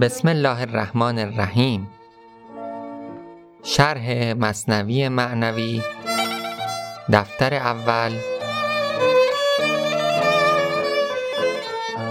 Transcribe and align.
بسم 0.00 0.28
الله 0.28 0.60
الرحمن 0.60 1.18
الرحیم. 1.18 1.88
شرح 3.62 4.32
مصنوی 4.32 5.08
معنوی 5.08 5.82
دفتر 7.12 7.54
اول. 7.54 8.12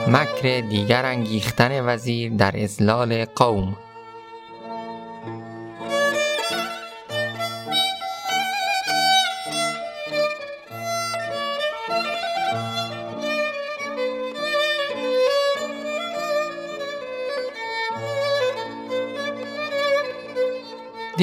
مکر 0.08 0.62
دیگر 0.62 1.06
انگیختن 1.06 1.86
وزیر 1.86 2.32
در 2.34 2.64
ازلال 2.64 3.26
قوم. 3.26 3.78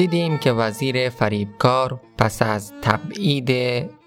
دیدیم 0.09 0.37
که 0.37 0.51
وزیر 0.51 1.09
فریبکار 1.09 1.99
پس 2.17 2.41
از 2.41 2.73
تبعید 2.81 3.51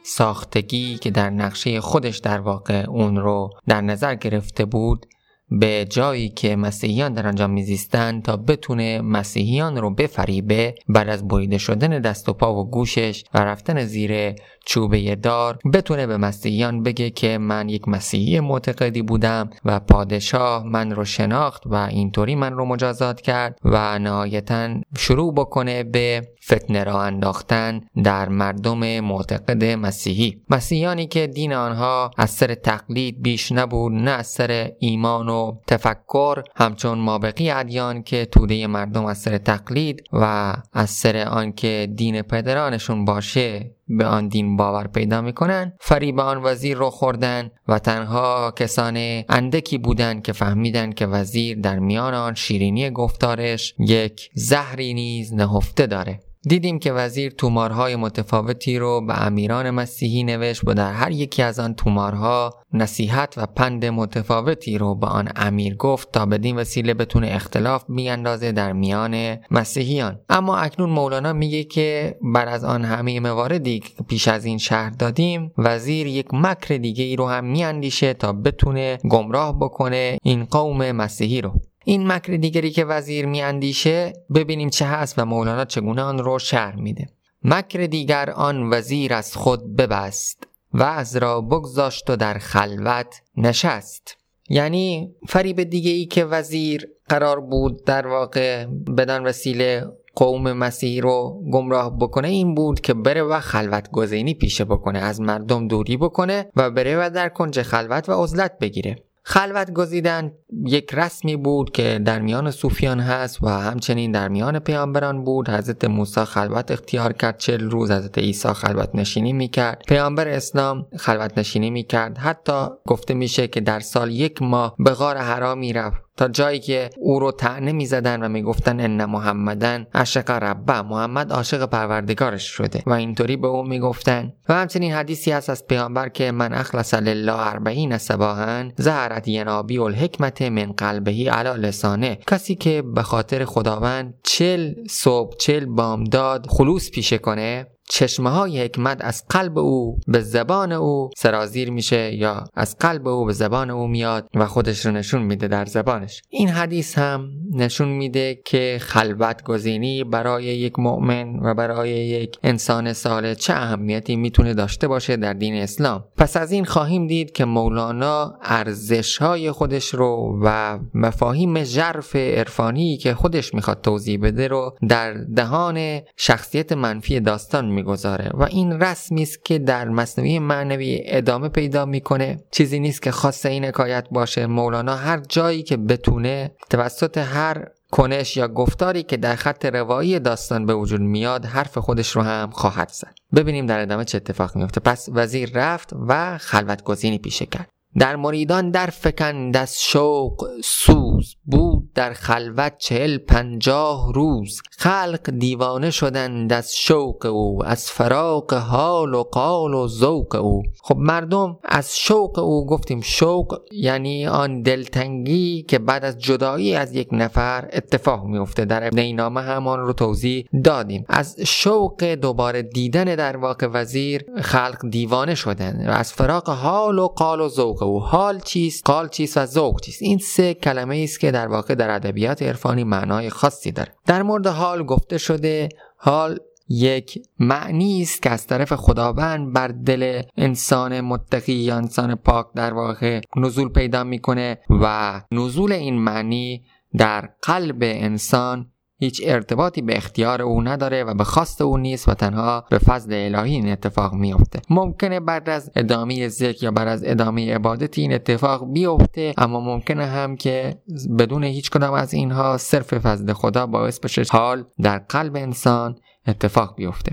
ساختگی 0.03 0.99
که 0.99 1.11
در 1.11 1.31
نقشه 1.31 1.81
خودش 1.81 2.19
در 2.19 2.41
واقع 2.41 2.85
اون 2.89 3.17
رو 3.17 3.51
در 3.69 3.81
نظر 3.81 4.15
گرفته 4.15 4.65
بود 4.65 5.07
به 5.51 5.87
جایی 5.91 6.29
که 6.29 6.57
مسیحیان 6.57 7.13
در 7.13 7.27
آنجا 7.27 7.47
میزیستند 7.47 8.23
تا 8.23 8.37
بتونه 8.37 9.01
مسیحیان 9.01 9.77
رو 9.77 9.91
بفریبه 9.91 10.75
بعد 10.89 11.09
از 11.09 11.29
بریده 11.29 11.59
شدن 11.59 12.01
دست 12.01 12.29
و 12.29 12.33
پا 12.33 12.55
و 12.55 12.71
گوشش 12.71 13.25
و 13.35 13.39
رفتن 13.39 13.85
زیر 13.85 14.35
چوبه 14.67 15.15
دار 15.17 15.59
بتونه 15.73 16.07
به 16.07 16.17
مسیحیان 16.17 16.83
بگه 16.83 17.11
که 17.11 17.39
من 17.39 17.69
یک 17.69 17.89
مسیحی 17.89 18.41
معتقدی 18.41 19.03
بودم 19.03 19.51
و 19.65 19.81
پادشاه 19.81 20.67
من 20.67 20.91
رو 20.91 21.05
شناخت 21.05 21.63
و 21.67 21.75
اینطوری 21.75 22.35
من 22.35 22.53
رو 22.53 22.65
مجازات 22.65 23.21
کرد 23.21 23.59
و 23.65 23.99
نهایتا 23.99 24.81
شروع 24.99 25.35
بکنه 25.35 25.85
به 25.85 26.29
فتنه 26.45 26.85
را 26.85 27.03
انداختن 27.03 27.81
در 28.05 28.29
مردم 28.29 29.01
معتقد 29.01 29.65
مسیحی. 29.65 30.43
مسیحیانی 30.51 31.07
که 31.07 31.27
دین 31.27 31.53
آنها 31.53 32.11
از 32.17 32.31
سر 32.31 32.55
تقلید 32.55 33.23
بیش 33.23 33.53
نبود 33.53 33.93
نه 33.93 34.11
از 34.11 34.27
سر 34.27 34.73
ایمان 34.79 35.29
و 35.29 35.40
تفکر 35.67 36.43
همچون 36.57 36.99
مابقی 36.99 37.51
ادیان 37.51 38.03
که 38.03 38.25
توده 38.25 38.67
مردم 38.67 39.05
از 39.05 39.19
سر 39.19 39.39
تقلید 39.39 40.03
و 40.13 40.55
از 40.73 40.91
سر 40.91 41.17
آنکه 41.17 41.89
دین 41.97 42.23
پدرانشون 42.23 43.05
باشه 43.05 43.71
به 43.89 44.07
آن 44.07 44.29
دین 44.29 44.57
باور 44.57 44.87
پیدا 44.87 45.21
می‌کنن 45.21 45.73
فریب 45.81 46.21
آن 46.21 46.41
وزیر 46.43 46.77
رو 46.77 46.91
خوردن 46.91 47.51
و 47.69 47.79
تنها 47.79 48.53
کسان 48.57 49.23
اندکی 49.29 49.79
بودند 49.79 50.23
که 50.23 50.33
فهمیدن 50.33 50.93
که 50.93 51.07
وزیر 51.07 51.61
در 51.61 51.79
میان 51.79 52.15
آن 52.15 52.35
شیرینی 52.35 52.91
گفتارش 52.91 53.75
یک 53.79 54.31
زهری 54.35 54.95
نیز 54.95 55.35
نهفته 55.35 55.87
داره. 55.87 56.21
دیدیم 56.43 56.79
که 56.79 56.93
وزیر 56.93 57.33
تومارهای 57.33 57.97
متفاوتی 57.97 58.79
رو 58.79 59.07
به 59.07 59.27
امیران 59.27 59.71
مسیحی 59.71 60.25
نوشت 60.25 60.63
و 60.67 60.75
در 60.75 60.93
هر 60.93 61.11
یکی 61.11 61.43
از 61.43 61.59
آن 61.59 61.75
تومارها 61.75 62.55
نصیحت 62.73 63.35
و 63.37 63.47
پند 63.47 63.85
متفاوتی 63.85 64.79
رو 64.79 64.95
به 64.95 65.07
آن 65.07 65.29
امیر 65.37 65.77
گفت 65.77 66.13
تا 66.13 66.27
بدین 66.27 66.57
وسیله 66.57 66.95
بتونه 66.95 67.29
اختلاف 67.31 67.85
بیاندازه 67.89 68.53
در 68.53 68.73
میان 68.73 69.37
مسیحیان. 69.51 70.21
اما 70.29 70.57
اکنون 70.57 70.91
مولانا 70.91 71.33
میگه 71.33 71.65
که 71.65 72.19
بر 72.23 72.49
از 72.49 72.65
آن 72.65 72.85
همه 72.85 73.21
مواردی 73.21 73.79
که 73.79 74.03
پیش 74.09 74.29
از 74.29 74.45
این 74.45 74.59
شهر 74.59 74.91
دادیم 74.91 75.53
وزیر 75.59 76.07
یک 76.07 76.27
مکر 76.33 76.77
دیگه 76.77 77.05
ای 77.05 77.17
رو 77.17 77.29
هم 77.29 77.45
میاندیشه 77.45 78.15
تا 78.15 78.33
بتونه 78.33 78.99
گمراه 79.11 79.59
بکنه 79.59 80.19
این 80.23 80.45
قوم 80.45 80.93
مسیحی 80.93 81.41
رو. 81.41 81.61
این 81.85 82.13
مکر 82.13 82.33
دیگری 82.33 82.71
که 82.71 82.85
وزیر 82.85 83.27
میاندیشه 83.27 84.13
ببینیم 84.35 84.69
چه 84.69 84.87
هست 84.87 85.19
و 85.19 85.25
مولانا 85.25 85.65
چگونه 85.65 86.03
آن 86.03 86.19
رو 86.19 86.39
شرح 86.39 86.77
میده. 86.77 87.07
مکر 87.45 87.87
دیگر 87.87 88.31
آن 88.31 88.71
وزیر 88.73 89.15
از 89.15 89.37
خود 89.37 89.77
ببست 89.77 90.47
و 90.73 90.83
از 90.83 91.17
را 91.17 91.41
بگذاشت 91.41 92.11
و 92.11 92.17
در 92.17 92.39
خلوت 92.39 93.23
نشست. 93.37 94.17
یعنی 94.49 95.15
فریب 95.29 95.63
دیگه 95.63 95.91
ای 95.91 96.07
که 96.07 96.25
وزیر 96.25 96.89
قرار 97.09 97.41
بود 97.41 97.85
در 97.85 98.07
واقع 98.07 98.67
بدن 98.67 99.23
وسیله 99.23 99.87
قوم 100.15 100.53
مسیحی 100.53 101.01
رو 101.01 101.43
گمراه 101.53 101.99
بکنه 101.99 102.29
این 102.29 102.55
بود 102.55 102.81
که 102.81 102.95
بره 102.95 103.23
و 103.23 103.41
خلوت 103.41 103.91
گزینی 103.91 104.35
پیشه 104.35 104.65
بکنه 104.65 104.99
از 104.99 105.21
مردم 105.21 105.69
دوری 105.69 105.97
بکنه 105.97 106.51
و 106.57 106.71
بره 106.71 107.07
و 107.07 107.11
در 107.11 107.29
کنج 107.29 107.63
خلوت 107.63 108.09
و 108.09 108.23
عزلت 108.23 108.59
بگیره. 108.59 108.97
خلوت 109.31 109.71
گزیدن 109.73 110.33
یک 110.67 110.95
رسمی 110.95 111.37
بود 111.37 111.71
که 111.71 112.01
در 112.05 112.19
میان 112.19 112.51
صوفیان 112.51 113.01
هست 113.01 113.43
و 113.43 113.49
همچنین 113.49 114.13
در 114.13 114.29
میان 114.29 114.59
پیامبران 114.59 115.25
بود. 115.25 115.49
حضرت 115.49 115.85
موسی 115.85 116.25
خلوت 116.25 116.71
اختیار 116.71 117.13
کرد 117.13 117.39
چل 117.39 117.71
روز 117.71 117.91
حضرت 117.91 118.19
عیسی 118.19 118.49
خلوت 118.49 118.91
نشینی 118.95 119.33
می‌کرد. 119.33 119.83
پیامبر 119.89 120.29
اسلام 120.29 120.87
خلوت 120.97 121.39
نشینی 121.39 121.71
می‌کرد. 121.71 122.19
حتی 122.19 122.67
گفته 122.87 123.15
میشه 123.15 123.49
که 123.49 123.61
در 123.61 123.81
سال 123.81 124.11
یک 124.11 124.43
ماه 124.43 124.75
به 124.79 124.91
غار 124.91 125.17
حرامی 125.17 125.73
رفت 125.73 126.10
تا 126.21 126.29
جایی 126.29 126.61
که 126.61 126.91
او 126.99 127.21
رو 127.21 127.33
تعنه 127.33 127.73
می‌زدن 127.73 128.23
و 128.23 128.29
می‌گفتن 128.29 128.81
ان 128.81 129.05
محمدن 129.05 129.87
عشق 129.95 130.31
ربه 130.31 130.83
محمد 130.83 131.33
عاشق 131.33 131.67
پروردگارش 131.67 132.43
شده 132.45 132.83
و 132.87 132.93
اینطوری 132.93 133.37
به 133.37 133.47
او 133.47 133.63
می‌گفتن. 133.63 134.33
و 134.49 134.55
همچنین 134.55 134.93
حدیثی 134.93 135.31
هست 135.31 135.51
از 135.51 135.67
پیامبر 135.67 136.09
که 136.09 136.33
من 136.33 136.53
اخلص 136.53 136.95
لله 136.95 137.49
اربعین 137.49 137.99
صباحا 137.99 138.71
ظهرت 138.81 139.29
ینابی 139.29 139.79
الحکمت 139.79 140.43
من 140.43 140.73
قلبهی 140.73 141.29
علی 141.29 141.63
لسانه 141.63 142.19
کسی 142.27 142.55
که 142.55 142.83
به 142.95 143.03
خاطر 143.03 143.45
خداوند 143.45 144.15
چل 144.25 144.75
صبح 144.89 145.37
چل 145.37 145.65
بامداد 145.65 146.47
خلوص 146.47 146.91
پیشه 146.91 147.19
کنه 147.19 147.67
چشمه 147.91 148.31
های 148.31 148.65
حکمت 148.65 148.99
از 149.01 149.25
قلب 149.29 149.59
او 149.59 149.99
به 150.07 150.21
زبان 150.21 150.73
او 150.73 151.11
سرازیر 151.17 151.71
میشه 151.71 152.15
یا 152.15 152.45
از 152.55 152.77
قلب 152.79 153.09
او 153.09 153.25
به 153.25 153.33
زبان 153.33 153.71
او 153.71 153.87
میاد 153.87 154.29
و 154.35 154.47
خودش 154.47 154.87
رو 154.87 154.93
نشون 154.93 155.23
میده 155.23 155.49
در 155.49 155.65
زبانش. 155.65 156.23
این 156.29 156.49
حدیث 156.49 156.99
هم 156.99 157.31
نشون 157.53 157.89
میده 157.89 158.41
که 158.45 158.79
خلوت 158.81 159.43
گزینی 159.43 160.05
برای 160.05 160.45
یک 160.45 160.79
مؤمن 160.79 161.37
و 161.37 161.55
برای 161.55 161.91
یک 161.91 162.37
انسان 162.43 162.93
ساله 162.93 163.35
چه 163.35 163.53
اهمیتی 163.53 164.17
می‌تونه 164.17 164.55
داشته 164.55 164.89
باشه 164.89 165.17
در 165.17 165.33
دین 165.33 165.55
اسلام. 165.55 166.05
پس 166.17 166.37
از 166.37 166.53
این 166.53 166.65
خواهیم 166.65 167.07
دید 167.07 167.33
که 167.33 167.45
مولانا 167.45 168.39
ارزش 168.43 169.19
های 169.19 169.51
خودش 169.51 169.95
رو 169.95 170.41
و 170.43 170.79
مفاهیم 170.95 171.65
ژرف 171.65 172.17
عرفانی 172.17 172.97
که 172.97 173.15
خودش 173.15 173.55
می‌خواد 173.55 173.81
توضیح 173.81 174.21
بده 174.23 174.49
رو 174.49 174.77
در 174.89 175.13
دهان 175.13 176.01
شخصیت 176.17 176.73
منفی 176.73 177.21
داستان 177.21 177.80
می‌گذاره. 177.81 178.31
و 178.35 178.43
این 178.43 178.81
رسمی 178.81 179.23
است 179.23 179.45
که 179.45 179.59
در 179.59 179.89
مصنوی 179.89 180.39
معنوی 180.39 181.03
ادامه 181.05 181.49
پیدا 181.49 181.85
می‌کنه. 181.85 182.45
چیزی 182.51 182.81
نیست 182.81 183.03
که 183.03 183.11
خاص 183.11 183.47
این 183.47 183.65
حکایت 183.65 184.07
باشه. 184.11 184.47
مولانا 184.47 184.97
هر 184.97 185.21
جایی 185.29 185.63
که 185.63 185.77
بتونه 185.77 186.51
توسط 186.71 187.19
هر 187.19 187.67
کنش 187.91 188.37
یا 188.37 188.49
گفتاری 188.49 189.03
که 189.03 189.17
در 189.17 189.37
خط 189.37 189.65
روایی 189.65 190.19
داستان 190.19 190.67
به 190.67 190.75
وجود 190.75 191.01
میاد 191.01 191.45
حرف 191.45 191.79
خودش 191.79 192.11
رو 192.17 192.23
هم 192.23 192.51
خواهد 192.51 192.89
زد. 192.89 193.15
ببینیم 193.37 193.67
در 193.67 193.81
ادامه 193.81 194.05
چه 194.05 194.17
اتفاق 194.17 194.57
میفته 194.57 194.81
پس 194.81 195.09
وزیر 195.13 195.51
رفت 195.55 195.91
و 196.09 196.39
خلوت 196.39 196.83
گزینی 196.83 197.19
پیشه 197.19 197.47
کرد. 197.47 197.69
در 197.99 198.17
مریدان 198.17 198.71
در 198.71 198.87
فکند 198.87 199.57
از 199.57 199.83
شوق 199.83 200.49
سوز 200.65 201.37
بود 201.45 201.93
در 201.95 202.13
خلوت 202.13 202.79
چهل 202.79 203.19
پنجاه 203.19 204.13
روز. 204.15 204.61
خلق 204.71 205.31
دیوانه 205.31 205.91
شدند 205.91 206.53
از 206.53 206.77
شوق 206.77 207.27
او 207.27 207.65
از 207.65 207.91
فراق 207.91 208.55
حال 208.55 209.15
و 209.15 209.23
قال 209.23 209.75
و 209.75 209.89
ذوق 209.89 210.35
او. 210.35 210.63
خب 210.83 210.97
مردم 210.97 211.59
از 211.65 211.99
شوق 211.99 212.39
او 212.39 212.67
گفتیم 212.67 213.01
شوق 213.01 213.61
یعنی 213.73 214.27
آن 214.27 214.63
دلتنگی 214.63 215.63
که 215.63 215.79
بعد 215.79 216.05
از 216.05 216.19
جدایی 216.19 216.75
از 216.75 216.95
یک 216.95 217.09
نفر 217.13 217.69
اتفاق 217.73 218.25
میفته 218.25 218.65
در 218.65 218.87
ابن 218.87 218.99
اینامه 218.99 219.41
همان 219.41 219.81
رو 219.81 219.93
توضیح 219.93 220.45
دادیم. 220.65 221.05
از 221.09 221.41
شوق 221.41 222.05
دوباره 222.05 222.63
دیدن 222.63 223.05
در 223.05 223.37
واقع 223.37 223.67
وزیر 223.73 224.25
خلق 224.43 224.89
دیوانه 224.91 225.35
شدن 225.35 225.89
و 225.89 225.91
از 225.91 226.13
فراق 226.13 226.51
حال 226.51 226.99
و 226.99 227.09
قال 227.09 227.41
و 227.41 227.49
ذوق 227.49 227.80
او 227.83 228.01
حال 228.01 228.41
چیست؟ 228.41 228.85
قال 228.85 229.09
چیست 229.09 229.37
و 229.37 229.47
ذوق 229.47 229.81
چیست؟ 229.81 230.03
این 230.03 230.19
سه 230.19 230.55
کلمه 230.55 231.01
است 231.05 231.21
که 231.21 231.31
در 231.31 231.47
واقع 231.47 231.75
در 231.75 231.91
ادبیات 231.91 232.43
عرفانی 232.43 232.85
معنای 232.85 233.31
خاصی 233.31 233.73
داره. 233.73 233.93
در 234.07 234.23
مورد 234.23 234.47
حال 234.47 234.83
گفته 234.83 235.19
شده 235.19 235.69
حال 235.97 236.39
یک 236.69 237.23
معنی 237.39 238.03
است 238.03 238.23
که 238.23 238.31
از 238.31 238.47
طرف 238.47 238.73
خداوند 238.73 239.53
بر 239.53 239.69
دل 239.69 240.23
انسان 240.37 241.01
متقی 241.01 241.53
یا 241.53 241.77
انسان 241.77 242.15
پاک 242.15 242.47
در 242.55 242.73
واقع 242.73 243.21
نزول 243.37 243.69
پیدا 243.69 244.05
می‌کنه 244.05 244.59
و 244.71 245.23
نزول 245.33 245.73
این 245.73 245.99
معنی 245.99 246.65
در 246.97 247.29
قلب 247.43 247.79
انسان 247.81 248.71
هیچ 249.01 249.23
ارتباطی 249.25 249.83
به 249.83 249.97
اختیار 249.97 250.43
او 250.43 250.63
نداره 250.63 251.05
و 251.05 251.15
به 251.15 251.25
خواست 251.25 251.63
او 251.63 251.77
نیست 251.77 252.09
و 252.09 252.15
تنها 252.15 252.65
به 252.71 252.79
فضل 252.79 253.13
الهی 253.13 253.55
این 253.55 253.73
اتفاق 253.73 254.15
میفته 254.15 254.61
ممکنه 254.71 255.21
بعد 255.21 255.49
از 255.49 255.71
ادامه 255.77 256.29
ذکر 256.29 256.65
یا 256.65 256.71
بعد 256.71 256.89
از 256.89 257.05
ادامه 257.05 257.55
عبادت 257.55 257.99
این 257.99 258.13
اتفاق 258.13 258.73
بیفته 258.73 259.35
اما 259.39 259.61
ممکنه 259.61 260.07
هم 260.07 260.37
که 260.37 260.77
بدون 261.19 261.45
هیچ 261.45 261.71
کدام 261.71 261.95
از 261.95 262.15
اینها 262.15 262.57
صرف 262.57 262.95
فضل 262.95 263.33
خدا 263.33 263.67
باعث 263.67 264.01
بشه 264.01 264.23
حال 264.31 264.65
در 264.83 264.99
قلب 264.99 265.37
انسان 265.37 265.97
اتفاق 266.27 266.77
بیفته. 266.77 267.13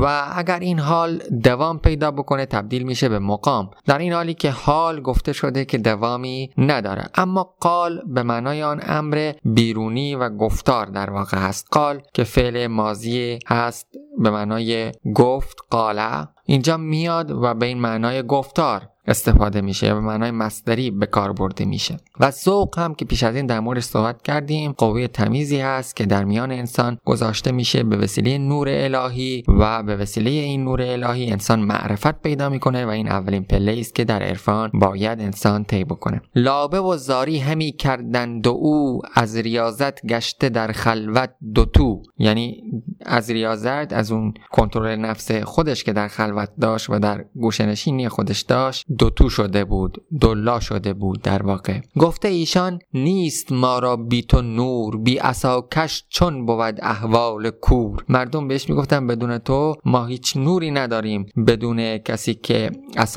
و 0.00 0.32
اگر 0.34 0.58
این 0.58 0.78
حال 0.78 1.18
دوام 1.44 1.78
پیدا 1.78 2.10
بکنه 2.10 2.46
تبدیل 2.46 2.82
میشه 2.82 3.08
به 3.08 3.18
مقام. 3.18 3.70
در 3.86 3.98
این 3.98 4.12
حالی 4.12 4.34
که 4.34 4.50
حال 4.50 5.00
گفته 5.00 5.32
شده 5.32 5.64
که 5.64 5.78
دوامی 5.78 6.50
نداره. 6.58 7.04
اما 7.14 7.54
قال 7.60 8.02
به 8.06 8.22
معنای 8.22 8.62
آن 8.62 8.80
امر 8.86 9.32
بیرونی 9.44 10.14
و 10.14 10.28
گفتار 10.28 10.86
در 10.86 11.10
واقع 11.10 11.38
هست 11.38 11.68
قال 11.70 12.02
که 12.14 12.24
فعل 12.24 12.66
ماضی 12.66 13.38
هست 13.46 13.86
به 14.18 14.30
معنای 14.30 14.92
گفت 15.14 15.56
قاله 15.70 16.28
اینجا 16.44 16.76
میاد 16.76 17.30
و 17.30 17.54
به 17.54 17.66
این 17.66 17.78
معنای 17.78 18.22
گفتار 18.22 18.88
استفاده 19.06 19.60
میشه 19.60 19.94
به 19.94 20.00
معنای 20.00 20.30
مصدری 20.30 20.90
به 20.90 21.06
کار 21.06 21.32
برده 21.32 21.64
میشه. 21.64 21.96
و 22.20 22.30
ذوق 22.30 22.78
هم 22.78 22.94
که 22.94 23.04
پیش 23.04 23.22
از 23.22 23.36
این 23.36 23.46
در 23.46 23.60
موردش 23.60 23.82
صحبت 23.82 24.22
کردیم 24.22 24.72
قوه 24.72 25.06
تمیزی 25.06 25.60
هست 25.60 25.96
که 25.96 26.06
در 26.06 26.24
میان 26.24 26.52
انسان 26.52 26.98
گذاشته 27.04 27.52
میشه 27.52 27.82
به 27.82 27.96
وسیله 27.96 28.38
نور 28.38 28.68
الهی 28.70 29.44
و 29.48 29.82
به 29.82 29.96
وسیله 29.96 30.30
این 30.30 30.64
نور 30.64 30.82
الهی 30.82 31.30
انسان 31.30 31.60
معرفت 31.60 32.22
پیدا 32.22 32.48
می‌کنه 32.48 32.86
و 32.86 32.88
این 32.88 33.08
اولین 33.08 33.44
پله 33.44 33.76
است 33.78 33.94
که 33.94 34.04
در 34.04 34.22
عرفان 34.22 34.70
باید 34.74 35.20
انسان 35.20 35.64
طی 35.64 35.84
بکنه. 35.84 36.22
لابه 36.34 36.80
و 36.80 36.96
زاری 36.96 37.38
همی 37.38 37.72
کردند 37.72 38.48
او 38.48 39.00
از 39.14 39.36
ریاضت 39.36 40.06
گشته 40.06 40.48
در 40.48 40.72
خلوت 40.72 41.30
دوتو 41.54 42.02
یعنی 42.18 42.62
از 43.06 43.30
ریاضت 43.30 43.92
از 43.92 44.12
اون 44.12 44.34
کنترل 44.52 44.96
نفس 44.96 45.32
خودش 45.32 45.84
که 45.84 45.92
در 45.92 46.08
خلوت 46.08 46.48
داشت 46.60 46.90
و 46.90 46.98
در 46.98 47.24
گوشنشینی 47.34 48.08
خودش 48.08 48.40
داشت 48.40 48.86
دوتو 48.98 49.28
شده 49.28 49.64
بود 49.64 50.02
دلا 50.20 50.60
شده 50.60 50.92
بود 50.92 51.22
در 51.22 51.42
واقع. 51.42 51.80
گفته 51.98 52.28
ایشان 52.28 52.78
نیست 52.94 53.52
ما 53.52 53.78
را 53.78 53.96
بی 53.96 54.22
تو 54.22 54.42
نور 54.42 54.96
بی 54.96 55.18
کش 55.72 56.04
چون 56.08 56.46
بود 56.46 56.78
احوال 56.82 57.50
کور. 57.50 58.04
مردم 58.08 58.48
بهش 58.48 58.68
می‌گفتن 58.68 59.06
بدون 59.06 59.38
تو 59.38 59.74
ما 59.84 60.06
هیچ 60.06 60.36
نوری 60.36 60.70
نداریم. 60.70 61.26
بدون 61.46 61.98
کسی 61.98 62.34
که 62.34 62.70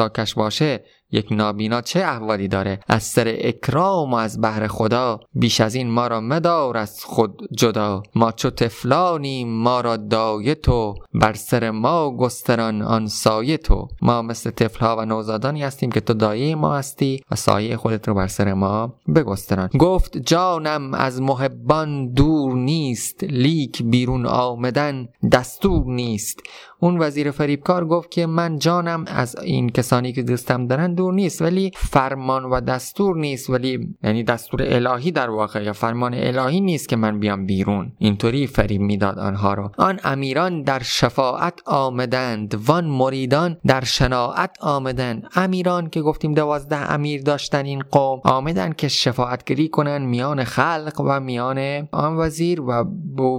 کش 0.10 0.33
باشه 0.33 0.83
یک 1.15 1.31
نابینا 1.31 1.81
چه 1.81 2.00
احوالی 2.00 2.47
داره؟ 2.47 2.79
از 2.88 3.03
سر 3.03 3.35
اکرام 3.39 4.13
و 4.13 4.15
از 4.15 4.41
بهر 4.41 4.67
خدا. 4.67 5.19
بیش 5.33 5.62
از 5.62 5.75
این 5.75 5.89
ما 5.89 6.07
را 6.07 6.21
مدار 6.21 6.77
از 6.77 7.03
خود 7.03 7.47
جدا. 7.57 8.03
ما 8.15 8.31
چو 8.31 8.50
تفلانیم 8.50 9.47
ما 9.47 9.81
را 9.81 9.97
دایه 9.97 10.56
تو. 10.56 10.95
بر 11.13 11.33
سر 11.33 11.71
ما 11.71 12.17
گستران 12.17 12.81
آن 12.81 13.07
سایه 13.07 13.57
تو. 13.57 13.88
ما 14.01 14.21
مثل 14.21 14.50
تفلها 14.50 14.95
و 14.95 15.06
نوزادانی 15.06 15.63
هستیم 15.63 15.91
که 15.91 16.01
تو 16.01 16.13
دایه 16.13 16.56
ما 16.56 16.75
هستی 16.75 17.21
و 17.31 17.35
سایه 17.35 17.77
خودت 17.77 18.07
رو 18.07 18.13
بر 18.13 18.27
سر 18.27 18.53
ما 18.53 18.94
بگستران. 19.15 19.69
گفت 19.79 20.17
جانم 20.17 20.94
از 20.94 21.21
محبان 21.21 22.13
دور 22.13 22.53
نیست. 22.53 23.23
لیک 23.23 23.83
بیرون 23.83 24.25
آمدن 24.25 25.07
دستور 25.31 25.85
نیست. 25.85 26.39
اون 26.80 26.98
وزیر 26.98 27.31
فریبکار 27.31 27.86
گفت 27.86 28.12
که 28.12 28.25
من 28.25 28.60
جانم 28.60 29.06
از 29.07 29.36
این 29.36 29.69
کسانی 29.69 30.13
که 30.13 30.24
دوستم 30.24 30.68
دارن 30.68 30.94
دور 30.94 31.13
نیست 31.13 31.42
ولی 31.42 31.72
فرمان 31.75 32.45
و 32.45 32.62
دستور 32.62 33.18
نیست 33.18 33.50
ولی 33.50 33.95
یعنی 34.04 34.24
دستور 34.24 34.63
الهی 34.63 35.12
در 35.12 35.30
واقع 35.30 35.63
یا 35.63 35.74
فرمان 35.74 36.13
الهی 36.13 36.62
نیست 36.62 36.89
که 36.89 36.95
من 36.95 37.19
بیام 37.19 37.45
بیرون. 37.45 37.92
اینطوری 37.98 38.48
فریب 38.48 38.81
می‌داد 38.81 39.19
آنها 39.19 39.54
رو 39.54 39.72
آن 39.77 40.00
امیران 40.04 40.62
در 40.62 40.80
شفاعت 40.83 41.62
آمدند 41.66 42.56
وان 42.66 42.86
مریدان 42.86 43.57
در 43.66 43.83
شناعت 43.83 44.57
آمدند. 44.62 45.27
امیران 45.36 45.89
که 45.89 46.01
گفتیم 46.01 46.33
دوازده 46.33 46.94
امیر 46.94 47.22
داشتن 47.22 47.66
این 47.66 47.83
قوم 47.92 48.22
آمدن 48.24 48.74
که 48.74 48.88
شفاعتگری 48.88 49.68
کنن 49.68 50.01
میان 50.01 50.44
خلق 50.44 51.01
و 51.06 51.19
میان 51.19 51.88
آن 51.92 52.16
وزیر 52.16 52.62
و 52.62 52.83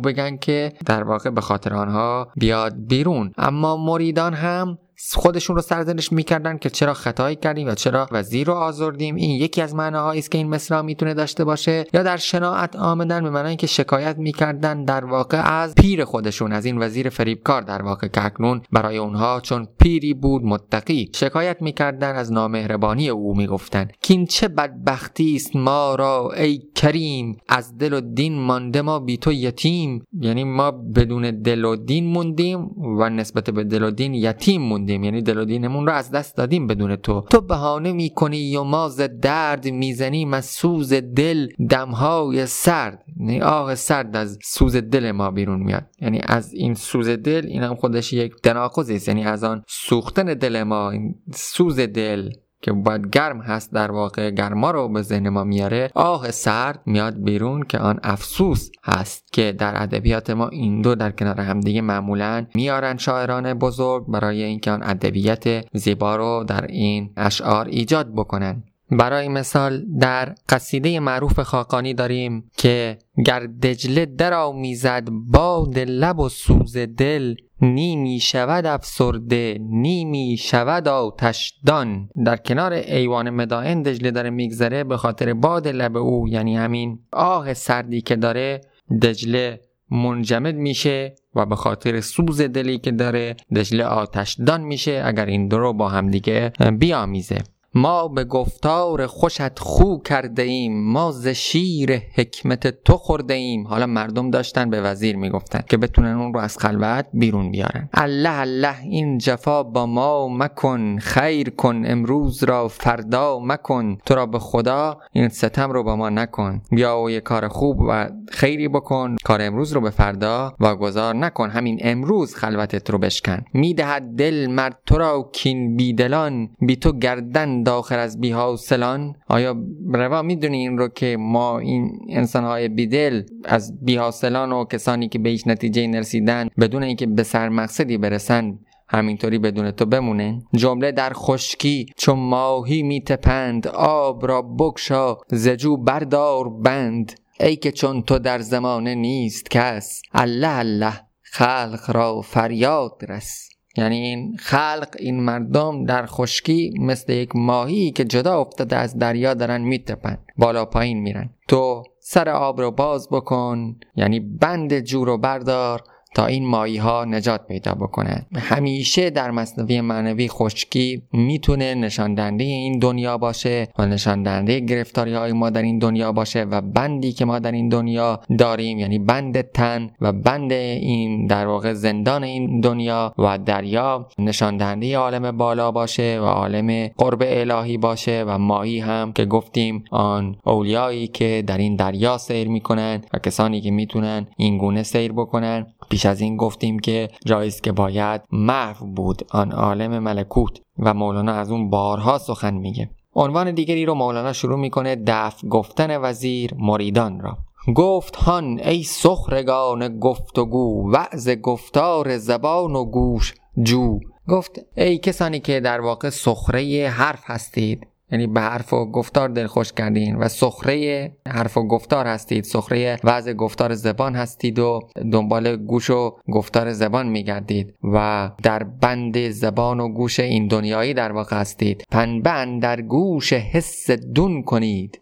بگن 0.05 0.37
که 0.37 0.73
در 0.87 1.03
واقع 1.03 1.31
به 1.31 1.41
خاطر 1.41 1.75
آنها 1.75 2.29
بیاد 2.37 2.75
بیرون. 2.87 3.26
اما 3.39 3.77
مریدان 3.77 4.35
هم 4.35 4.79
خودشون 5.15 5.57
رو 5.57 5.63
سرزنش 5.63 6.13
می‌کردن 6.13 6.59
که 6.59 6.71
چرا 6.71 6.95
خطایی 6.95 7.37
کردیم 7.37 7.69
و 7.69 7.75
چرا 7.75 8.09
وزیر 8.13 8.47
رو 8.47 8.53
آزردیم. 8.53 9.15
این 9.15 9.31
یکی 9.31 9.63
از 9.63 9.75
معناهایی 9.75 10.19
است 10.19 10.31
که 10.31 10.39
این 10.39 10.49
مثلا 10.49 10.83
می‌تونه 10.83 11.15
داشته 11.15 11.45
باشه. 11.45 11.85
یا 11.93 12.03
در 12.03 12.17
شناعت 12.17 12.77
آمدن 12.77 13.23
به 13.23 13.31
معنای 13.31 13.57
که 13.57 13.67
شکایت 13.67 14.19
می‌کردن 14.19 14.85
در 14.85 15.05
واقع 15.05 15.53
از 15.53 15.75
پیر 15.75 16.05
خودشون 16.05 16.53
از 16.53 16.65
این 16.65 16.79
وزیر 16.83 17.09
فریبکار 17.09 17.63
در 17.63 17.83
واقع 17.83 18.09
که 18.09 18.25
اکنون 18.25 18.63
برای 18.73 18.97
اونها 18.97 19.41
چون 19.41 19.69
پیری 19.79 20.15
بود 20.15 20.43
متقی 20.45 21.11
شکایت 21.15 21.63
می‌کردن 21.63 22.15
از 22.15 22.33
نامهربانی 22.33 23.09
او 23.09 23.37
می‌گفتن. 23.37 23.89
کین 24.03 24.27
چه 24.27 24.49
بدبختی 24.49 25.37
است 25.37 25.57
ما 25.57 25.95
را 25.95 26.31
ای 26.37 26.63
کریم 26.75 27.37
از 27.49 27.79
دل 27.79 27.93
و 27.93 28.01
دین 28.01 28.39
مانده 28.39 28.83
ما 28.83 28.99
بی 28.99 29.17
تو 29.17 29.33
یتیم. 29.33 30.05
یعنی 30.21 30.45
ما 30.45 30.71
بدون 30.71 31.43
دل 31.43 31.65
و 31.65 31.77
دین 31.77 32.07
موندیم 32.07 32.71
و 32.99 33.09
نسبت 33.09 33.51
به 33.51 33.65
دل 33.65 33.83
و 33.83 33.91
دین 33.91 34.15
یتیم 34.15 34.63
موندیم. 34.63 34.86
یعنی 34.93 35.23
دل 35.23 35.39
و 35.39 35.45
دینمون 35.45 35.87
رو 35.87 35.93
از 35.93 36.11
دست 36.11 36.37
دادیم 36.37 36.67
بدون 36.67 36.97
تو. 36.97 37.21
تو 37.31 37.41
بهانه 37.41 37.93
می‌کنی 37.93 38.57
و 38.57 38.63
ما 38.63 38.89
ز 38.89 39.01
درد 39.01 39.69
می‌زنیم 39.69 40.35
از 40.35 40.45
سوز 40.45 40.93
دل 40.93 41.49
دمهای 41.71 42.47
سرد. 42.47 43.05
یعنی 43.21 43.41
آه 43.41 43.75
سرد 43.75 44.17
از 44.17 44.39
سوز 44.43 44.77
دل 44.77 45.13
ما 45.13 45.31
بیرون 45.31 45.61
میاد. 45.61 45.85
یعنی 46.01 46.21
از 46.27 46.53
این 46.53 46.75
سوز 46.75 47.09
دل 47.09 47.47
این 47.47 47.63
هم 47.63 47.75
خودش 47.75 48.13
یک 48.13 48.33
تناقضی 48.43 48.97
است. 48.97 49.09
یعنی 49.09 49.25
از 49.25 49.45
آن 49.45 49.63
سوختن 49.69 50.25
دل 50.25 50.63
ما 50.63 50.91
این 50.91 51.15
سوز 51.35 51.81
دل. 51.81 52.31
که 52.63 52.73
باید 52.73 53.11
گرم 53.11 53.41
هست 53.41 53.73
در 53.73 53.91
واقع 53.91 54.31
گرما 54.31 54.71
رو 54.71 54.89
به 54.89 55.03
ذهن 55.03 55.29
ما 55.29 55.45
میاره. 55.45 55.91
آه 55.95 56.31
سرد 56.31 56.83
میاد 56.87 57.23
بیرون 57.23 57.63
که 57.63 57.79
آن 57.79 58.01
افسوس 58.03 58.71
هست 58.85 59.33
که 59.33 59.53
در 59.53 59.83
ادبیات 59.83 60.31
ما 60.31 60.49
این 60.49 60.83
دو 60.83 60.95
در 60.95 61.11
کنار 61.11 61.41
همدیگه 61.41 61.81
معمولا 61.81 62.47
میارن 62.55 62.97
شاعران 62.97 63.55
بزرگ 63.55 64.07
برای 64.07 64.43
اینکه 64.43 64.71
آن 64.71 64.83
ادبیت 64.83 65.65
زیبا 65.73 66.17
رو 66.17 66.45
در 66.49 66.67
این 66.67 67.13
اشعار 67.17 67.67
ایجاد 67.67 68.13
بکنن. 68.15 68.63
برای 68.91 69.29
مثال 69.29 69.85
در 70.01 70.35
قصیده 70.49 71.01
معروف 71.01 71.41
خاقانی 71.41 71.95
داریم 71.95 72.51
که 72.57 72.99
گر 73.25 73.47
دجله 73.47 74.07
در 74.07 74.35
آمیزد 74.35 75.09
باد 75.11 75.79
لب 75.79 76.19
و 76.19 76.29
سوز 76.29 76.77
دل 76.77 77.35
نیمی 77.61 78.21
شود 78.21 78.67
افسرده 78.67 79.59
نیمی 79.61 80.37
شود 80.37 80.89
آتشدان. 80.89 82.09
در 82.25 82.37
کنار 82.37 82.73
ایوان 82.73 83.31
مدائن 83.31 83.83
دجله 83.83 84.11
داره 84.11 84.31
میگذره 84.31 84.85
به 84.85 84.97
خاطر 84.97 85.35
باد 85.35 85.69
لب 85.69 85.97
او 85.97 86.29
یعنی 86.29 86.57
همین 86.57 86.99
آه 87.13 87.55
سردی 87.55 88.01
که 88.01 88.17
داره 88.17 88.61
دجله 89.03 89.61
منجمد 89.91 90.55
میشه 90.55 91.15
و 91.35 91.47
به 91.47 91.57
خاطر 91.57 92.01
سوز 92.01 92.41
دلی 92.41 92.79
که 92.79 92.91
داره 92.91 93.37
دجله 93.57 93.85
آتشدان 93.85 94.61
میشه 94.61 95.03
اگر 95.05 95.27
این 95.27 95.49
دو 95.49 95.59
رو 95.59 95.73
با 95.73 95.89
همدیگه 95.89 96.53
بیامیزه. 96.79 97.39
ما 97.77 98.09
به 98.09 98.25
گفتار 98.25 99.07
خوشت 99.07 99.59
خو 99.59 99.99
کرده 99.99 100.43
ایم. 100.43 100.93
ما 100.93 101.11
ز 101.11 101.29
شیر 101.29 102.03
حکمت 102.15 102.85
تو 102.85 102.97
خورده 102.97 103.35
ایم. 103.35 103.67
حالا 103.67 103.87
مردم 103.87 104.31
داشتن 104.31 104.71
به 104.71 104.81
وزیر 104.81 105.17
می‌گفتن 105.17 105.61
که 105.69 105.77
بتونن 105.77 106.17
اون 106.17 106.35
رو 106.35 106.41
از 106.41 106.59
خلوت 106.59 107.07
بیرون 107.13 107.51
بیارن. 107.51 107.89
الله 107.95 108.39
الله 108.39 108.81
این 108.83 109.19
جفا 109.19 109.63
با 109.63 109.87
ما 109.87 110.29
مکن. 110.29 110.99
خیر 110.99 111.51
کن. 111.51 111.83
امروز 111.87 112.45
را 112.45 112.69
فردا 112.69 113.39
مکن. 113.43 113.99
تو 114.07 114.15
را 114.15 114.27
به 114.27 114.39
خدا 114.39 114.99
این 115.13 115.29
ستم 115.29 115.71
رو 115.71 115.83
با 115.83 115.97
ما 115.97 116.11
نکن. 116.11 116.63
بیا 116.71 117.01
و 117.01 117.11
یه 117.11 117.21
کار 117.21 117.49
خوب 117.49 117.81
و 117.89 118.09
خیری 118.31 118.69
بکن. 118.69 119.17
کار 119.25 119.43
امروز 119.43 119.73
رو 119.73 119.81
به 119.81 119.91
فردا 119.91 120.55
واگذار 120.61 121.15
نکن. 121.15 121.51
همین 121.51 121.79
امروز 121.81 122.35
خلوتت 122.35 122.91
رو 122.91 122.99
بشکن. 122.99 123.45
می‌دهد 123.55 124.03
دل 124.03 124.47
مرد 124.47 124.79
تو 124.87 124.99
را 124.99 125.31
کین 125.33 125.77
بیدلان. 125.77 126.49
بی 126.61 126.77
تو 126.77 126.93
گردن 126.99 127.66
داخل 127.67 127.99
از 127.99 128.21
بیحاصلان؟ 128.21 129.15
آیا 129.29 129.57
روا 129.93 130.23
می‌دونی 130.23 130.57
این 130.57 130.79
رو 130.79 130.89
که 130.89 131.17
ما 131.21 131.59
این 131.59 131.99
انسانهای 132.11 132.69
بیدل 132.69 133.23
از 133.45 133.85
بیحاصلان 133.85 134.53
و 134.53 134.65
کسانی 134.65 135.09
که 135.09 135.19
به 135.19 135.29
هیچ 135.29 135.47
نتیجه 135.47 135.87
نرسیدن 135.87 136.49
بدون 136.61 136.83
اینکه 136.83 137.07
به 137.07 137.23
سر 137.23 137.49
مقصدی 137.49 137.99
برسن 137.99 138.59
همینطوری 138.89 139.39
بدون 139.39 139.71
تو 139.71 139.87
بمونه 139.87 140.43
جمله 140.55 140.93
در 140.93 141.13
خشکی 141.13 141.87
چون 141.97 142.19
ماهی 142.19 142.83
میتپند 142.83 143.69
آب 143.69 144.27
را 144.27 144.43
بکشا 144.43 145.17
زجو 145.29 145.77
بردار 145.77 146.49
بند. 146.49 147.13
ای 147.41 147.57
که 147.57 147.73
چون 147.73 148.03
تو 148.03 148.19
در 148.19 148.39
زمانه 148.39 148.95
نیست 148.95 149.51
کس 149.51 150.03
الله 150.13 150.59
الله 150.59 151.01
خلق 151.23 151.85
را 151.89 152.21
فریاد 152.21 153.05
رس. 153.09 153.49
یعنی 153.77 153.97
این 153.97 154.37
خلق 154.37 154.89
این 154.99 155.21
مردم 155.21 155.85
در 155.85 156.07
خشکی 156.07 156.75
مثل 156.81 157.13
یک 157.13 157.37
ماهی 157.37 157.91
که 157.91 158.05
جدا 158.05 158.41
افتاده 158.41 158.77
از 158.77 158.99
دریا 158.99 159.35
دارن 159.35 159.61
میتپن 159.61 160.19
بالا 160.37 160.65
پایین 160.65 160.99
میرن. 160.99 161.31
تو 161.49 161.83
سر 162.01 162.29
آب 162.29 162.61
رو 162.61 162.71
باز 162.71 163.09
بکن 163.09 163.77
یعنی 163.97 164.21
بند 164.21 164.81
جو 164.81 165.05
رو 165.05 165.19
بردار 165.19 165.83
تا 166.15 166.27
این 166.27 166.47
مایی 166.47 166.77
ها 166.77 167.05
نجات 167.05 167.47
پیدا 167.47 167.73
بکنن 167.73 168.27
همیشه 168.35 169.11
در 169.11 169.31
مصنوی 169.31 169.81
معنوی 169.81 170.29
خشکی 170.29 171.03
می‌تونه 171.13 171.75
نشان 171.75 172.41
این 172.41 172.79
دنیا 172.79 173.19
باشه 173.19 173.69
و 173.79 173.87
نشان 173.87 174.23
دهنده 174.23 174.61
گرفتاری 174.61 175.15
های 175.15 175.33
ما 175.33 175.51
در 175.51 175.63
این 175.63 175.79
دنیا 175.79 176.13
باشه 176.13 176.43
و 176.43 176.61
بندی 176.61 177.13
که 177.13 177.25
ما 177.25 177.39
در 177.39 177.53
این 177.53 177.69
دنیا 177.69 178.21
داریم 178.39 178.79
یعنی 178.79 178.99
بند 178.99 179.41
تن 179.41 179.91
و 180.01 180.13
بند 180.13 180.53
این 180.53 181.27
در 181.27 181.47
واقع 181.47 181.73
زندان 181.73 182.25
این 182.25 182.61
دنیا 182.61 183.15
و 183.19 183.39
دریا 183.39 184.09
نشان 184.19 184.57
دهنده 184.57 184.97
عالم 184.97 185.37
بالا 185.37 185.71
باشه 185.71 186.21
و 186.21 186.25
عالم 186.25 186.89
قرب 186.89 187.23
الهی 187.27 187.79
باشه 187.79 188.25
و 188.27 188.39
مایی 188.39 188.81
هم 188.81 189.13
که 189.13 189.25
گفتیم 189.25 189.85
آن 189.91 190.37
اولیایی 190.45 191.07
که 191.07 191.45
در 191.47 191.59
این 191.59 191.77
دریا 191.77 192.19
سیر 192.19 192.49
می‌کنن 192.49 193.03
و 193.15 193.19
کسانی 193.19 193.61
که 193.61 193.71
می‌تونن 193.71 194.27
این 194.37 194.59
گونه 194.59 194.83
سیر 194.83 195.13
بکنن. 195.13 195.67
پیش 195.91 196.06
از 196.07 196.21
این 196.21 196.37
گفتیم 196.37 196.79
که 196.79 197.09
جاییست 197.25 197.63
که 197.63 197.73
باید 197.73 198.21
محو 198.33 198.87
بود. 198.87 199.27
آن 199.31 199.53
عالم 199.53 199.99
ملکوت 199.99 200.61
و 200.79 200.95
مولانا 200.95 201.33
از 201.33 201.51
اون 201.51 201.71
بارها 201.71 202.19
سخن 202.19 202.55
میگه. 202.55 202.91
عنوان 203.15 203.55
دیگری 203.55 203.87
رو 203.87 203.95
مولانا 203.95 204.33
شروع 204.33 204.59
می‌کنه 204.59 204.97
دفع 205.07 205.49
گفتن 205.49 206.01
وزیر 206.01 206.55
مریدان 206.59 207.21
را. 207.21 207.39
گفت 207.75 208.17
هان 208.17 208.61
ای 208.65 208.83
سخرگان 208.83 209.99
گفتگو 209.99 210.93
وعظ 210.93 211.29
گفتار 211.29 212.19
زبان 212.19 212.77
و 212.77 212.85
گوش 212.85 213.35
جو. 213.63 213.99
گفت 214.29 214.61
ای 214.77 214.99
کسانی 214.99 215.41
که 215.41 215.61
در 215.61 215.81
واقع 215.81 216.11
سخره 216.11 216.89
حرف 216.89 217.23
هستید. 217.25 217.87
یعنی 218.13 218.27
به 218.27 218.41
حرف 218.41 218.73
و 218.73 218.91
گفتار 218.91 219.29
دلخوش 219.29 219.73
کردین 219.73 220.17
و 220.17 220.29
سخره 220.29 221.13
حرف 221.29 221.57
و 221.57 221.69
گفتار 221.69 222.07
هستید. 222.07 222.45
سخره 222.45 222.97
وضع 223.05 223.33
گفتار 223.33 223.75
زبان 223.75 224.15
هستید 224.15 224.59
و 224.59 224.81
دنبال 225.13 225.57
گوش 225.57 225.91
و 225.91 226.17
گفتار 226.33 226.73
زبان 226.73 227.09
میگردید 227.09 227.75
و 227.83 228.31
در 228.43 228.63
بند 228.63 229.31
زبان 229.31 229.81
و 229.81 229.89
گوش 229.89 230.21
این 230.21 230.47
دنیایی 230.47 230.95
در 230.95 231.13
واقع 231.13 231.37
هستید. 231.37 231.85
پنبند 231.91 232.63
در 232.63 232.83
گوش 232.83 233.33
حس 233.33 233.91
دون 233.91 234.43
کنید. 234.43 235.01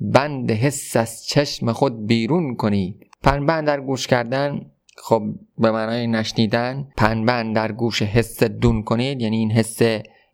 بند 0.00 0.50
حس 0.50 0.96
از 0.96 1.26
چشم 1.26 1.72
خود 1.72 2.06
بیرون 2.06 2.56
کنید. 2.56 3.06
پنبند 3.22 3.66
در 3.66 3.80
گوش 3.80 4.06
کردن 4.06 4.60
خب 4.96 5.22
به 5.58 5.70
معنای 5.70 6.06
نشنیدن 6.06 6.88
پنبند 6.96 7.54
در 7.54 7.72
گوش 7.72 8.02
حس 8.02 8.42
دون 8.42 8.82
کنید. 8.82 9.20
یعنی 9.20 9.36
این 9.36 9.50
حس 9.50 9.82